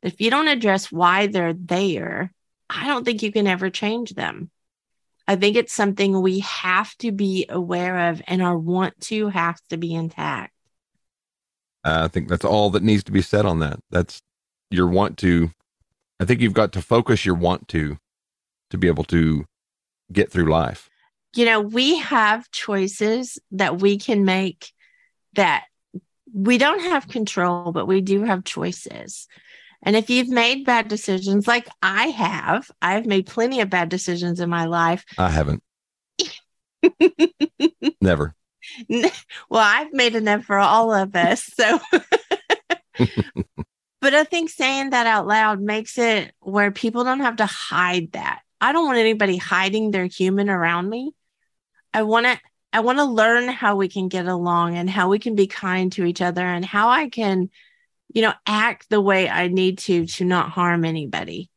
If 0.02 0.20
you 0.20 0.30
don't 0.30 0.48
address 0.48 0.92
why 0.92 1.26
they're 1.26 1.54
there, 1.54 2.32
I 2.68 2.86
don't 2.86 3.04
think 3.04 3.22
you 3.22 3.32
can 3.32 3.46
ever 3.46 3.70
change 3.70 4.14
them. 4.14 4.50
I 5.28 5.36
think 5.36 5.56
it's 5.56 5.72
something 5.72 6.20
we 6.22 6.40
have 6.40 6.96
to 6.98 7.10
be 7.10 7.46
aware 7.48 8.10
of, 8.10 8.22
and 8.26 8.42
our 8.42 8.56
want 8.56 9.00
to 9.02 9.28
has 9.28 9.60
to 9.70 9.76
be 9.76 9.94
intact. 9.94 10.52
I 11.84 12.08
think 12.08 12.28
that's 12.28 12.44
all 12.44 12.70
that 12.70 12.82
needs 12.82 13.04
to 13.04 13.12
be 13.12 13.22
said 13.22 13.46
on 13.46 13.60
that. 13.60 13.78
That's 13.90 14.20
your 14.70 14.88
want 14.88 15.18
to. 15.18 15.50
I 16.20 16.24
think 16.24 16.40
you've 16.40 16.52
got 16.52 16.72
to 16.72 16.82
focus 16.82 17.24
your 17.24 17.34
want 17.34 17.68
to 17.68 17.98
to 18.70 18.78
be 18.78 18.88
able 18.88 19.04
to 19.04 19.44
get 20.12 20.30
through 20.30 20.50
life. 20.50 20.88
You 21.34 21.44
know, 21.44 21.60
we 21.60 21.98
have 21.98 22.50
choices 22.50 23.38
that 23.52 23.80
we 23.80 23.98
can 23.98 24.24
make 24.24 24.72
that 25.34 25.64
we 26.32 26.58
don't 26.58 26.80
have 26.80 27.08
control, 27.08 27.72
but 27.72 27.86
we 27.86 28.00
do 28.00 28.24
have 28.24 28.44
choices. 28.44 29.28
And 29.86 29.94
if 29.94 30.10
you've 30.10 30.28
made 30.28 30.66
bad 30.66 30.88
decisions, 30.88 31.46
like 31.46 31.68
I 31.80 32.08
have, 32.08 32.68
I've 32.82 33.06
made 33.06 33.26
plenty 33.26 33.60
of 33.60 33.70
bad 33.70 33.88
decisions 33.88 34.40
in 34.40 34.50
my 34.50 34.64
life. 34.64 35.04
I 35.16 35.30
haven't. 35.30 35.62
Never. 38.00 38.34
well, 38.88 39.12
I've 39.52 39.92
made 39.92 40.16
enough 40.16 40.42
for 40.44 40.58
all 40.58 40.92
of 40.92 41.14
us. 41.14 41.44
So, 41.54 41.78
but 44.00 44.12
I 44.12 44.24
think 44.24 44.50
saying 44.50 44.90
that 44.90 45.06
out 45.06 45.28
loud 45.28 45.60
makes 45.60 45.98
it 45.98 46.34
where 46.40 46.72
people 46.72 47.04
don't 47.04 47.20
have 47.20 47.36
to 47.36 47.46
hide 47.46 48.10
that. 48.12 48.40
I 48.60 48.72
don't 48.72 48.86
want 48.86 48.98
anybody 48.98 49.36
hiding 49.36 49.92
their 49.92 50.06
human 50.06 50.50
around 50.50 50.90
me. 50.90 51.12
I 51.94 52.02
want 52.02 52.26
to 52.26 52.40
I 52.72 52.80
want 52.80 52.98
to 52.98 53.04
learn 53.04 53.46
how 53.48 53.76
we 53.76 53.88
can 53.88 54.08
get 54.08 54.26
along 54.26 54.76
and 54.76 54.90
how 54.90 55.08
we 55.08 55.20
can 55.20 55.36
be 55.36 55.46
kind 55.46 55.92
to 55.92 56.04
each 56.04 56.20
other 56.20 56.44
and 56.44 56.64
how 56.64 56.88
I 56.88 57.08
can 57.08 57.50
you 58.12 58.22
know 58.22 58.34
act 58.46 58.88
the 58.90 59.00
way 59.00 59.28
I 59.28 59.48
need 59.48 59.78
to 59.80 60.06
to 60.06 60.24
not 60.24 60.50
harm 60.50 60.84
anybody. 60.84 61.50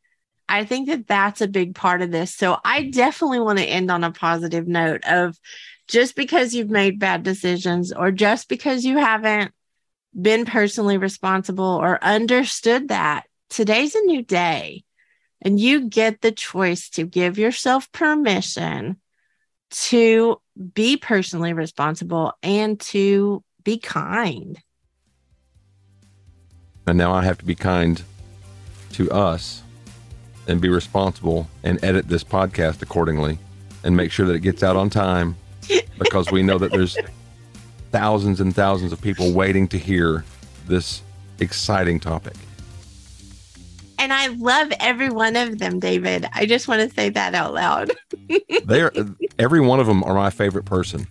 I 0.47 0.65
think 0.65 0.89
that 0.89 1.07
that's 1.07 1.41
a 1.41 1.47
big 1.47 1.75
part 1.75 2.01
of 2.01 2.12
this. 2.12 2.33
So 2.33 2.57
I 2.65 2.89
definitely 2.89 3.39
want 3.39 3.59
to 3.59 3.65
end 3.65 3.91
on 3.91 4.03
a 4.03 4.12
positive 4.12 4.67
note 4.67 5.01
of 5.05 5.38
just 5.88 6.15
because 6.15 6.53
you've 6.53 6.71
made 6.71 6.99
bad 6.99 7.23
decisions 7.23 7.93
or 7.93 8.12
just 8.12 8.49
because 8.49 8.83
you 8.83 8.97
haven't 8.97 9.51
been 10.19 10.45
personally 10.45 10.97
responsible 10.97 11.65
or 11.65 12.03
understood 12.03 12.88
that 12.88 13.25
today's 13.49 13.95
a 13.95 14.01
new 14.01 14.23
day 14.23 14.83
and 15.41 15.59
you 15.59 15.88
get 15.88 16.21
the 16.21 16.31
choice 16.31 16.89
to 16.89 17.05
give 17.05 17.38
yourself 17.38 17.91
permission 17.91 18.99
to 19.71 20.41
be 20.73 20.97
personally 20.97 21.53
responsible 21.53 22.33
and 22.41 22.79
to 22.79 23.43
be 23.63 23.77
kind. 23.77 24.59
And 26.89 26.97
now 26.97 27.13
I 27.13 27.23
have 27.23 27.38
to 27.38 27.45
be 27.45 27.54
kind 27.54 28.02
to 28.93 29.12
us 29.12 29.62
and 30.47 30.60
be 30.60 30.69
responsible 30.69 31.47
and 31.63 31.82
edit 31.84 32.08
this 32.08 32.23
podcast 32.23 32.82
accordingly 32.82 33.38
and 33.84 33.95
make 33.95 34.12
sure 34.12 34.25
that 34.25 34.34
it 34.34 34.39
gets 34.39 34.63
out 34.63 34.75
on 34.75 34.89
time 34.89 35.36
because 35.99 36.32
we 36.32 36.41
know 36.41 36.58
that 36.58 36.71
there's 36.71 36.97
thousands 37.91 38.41
and 38.41 38.56
thousands 38.56 38.91
of 38.91 38.99
people 39.02 39.32
waiting 39.34 39.67
to 39.67 39.78
hear 39.78 40.25
this 40.65 41.04
exciting 41.39 41.99
topic. 41.99 42.34
And 43.99 44.12
I 44.12 44.28
love 44.28 44.71
every 44.80 45.10
one 45.10 45.36
of 45.36 45.60
them, 45.60 45.80
David. 45.80 46.25
I 46.34 46.47
just 46.47 46.67
want 46.67 46.82
to 46.89 46.95
say 46.95 47.10
that 47.10 47.36
out 47.36 47.54
loud. 47.54 47.91
they 48.65 48.82
are 48.82 48.91
every 49.38 49.62
one 49.62 49.80
of 49.80 49.86
them 49.86 50.04
are 50.04 50.15
my 50.15 50.32
favorite 50.32 50.65
person. 50.65 51.06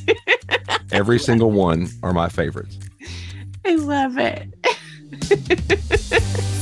every 0.92 1.18
single 1.18 1.50
one 1.50 1.88
are 2.02 2.14
my 2.14 2.30
favorites. 2.30 2.78
I 3.66 3.74
love 3.74 4.16
it. 4.16 4.48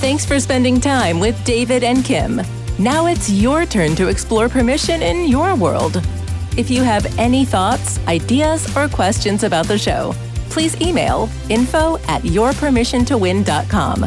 Thanks 0.00 0.24
for 0.24 0.38
spending 0.38 0.80
time 0.80 1.18
with 1.18 1.42
David 1.44 1.82
and 1.82 2.04
Kim. 2.04 2.40
Now 2.78 3.06
it's 3.06 3.30
your 3.30 3.66
turn 3.66 3.96
to 3.96 4.08
explore 4.08 4.48
permission 4.48 5.02
in 5.02 5.28
your 5.28 5.54
world. 5.56 6.02
If 6.56 6.70
you 6.70 6.82
have 6.82 7.18
any 7.18 7.44
thoughts, 7.44 7.98
ideas, 8.06 8.74
or 8.76 8.88
questions 8.88 9.42
about 9.42 9.66
the 9.66 9.78
show, 9.78 10.14
please 10.50 10.80
email 10.80 11.28
info 11.48 11.96
at 12.08 12.22
yourpermissiontowin.com. 12.22 14.04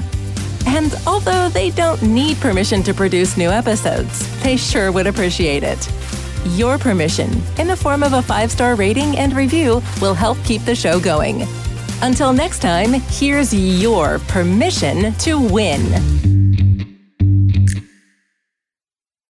And 0.65 0.95
although 1.05 1.49
they 1.49 1.71
don't 1.71 2.01
need 2.01 2.37
permission 2.37 2.83
to 2.83 2.93
produce 2.93 3.37
new 3.37 3.49
episodes, 3.49 4.41
they 4.41 4.55
sure 4.57 4.91
would 4.91 5.07
appreciate 5.07 5.63
it. 5.63 5.89
Your 6.55 6.77
permission, 6.77 7.29
in 7.57 7.67
the 7.67 7.75
form 7.75 8.03
of 8.03 8.13
a 8.13 8.21
five 8.21 8.51
star 8.51 8.75
rating 8.75 9.17
and 9.17 9.33
review, 9.33 9.81
will 10.01 10.13
help 10.13 10.37
keep 10.43 10.63
the 10.63 10.75
show 10.75 10.99
going. 10.99 11.45
Until 12.01 12.31
next 12.31 12.59
time, 12.59 12.93
here's 12.93 13.53
your 13.53 14.19
permission 14.19 15.13
to 15.15 15.39
win. 15.39 16.38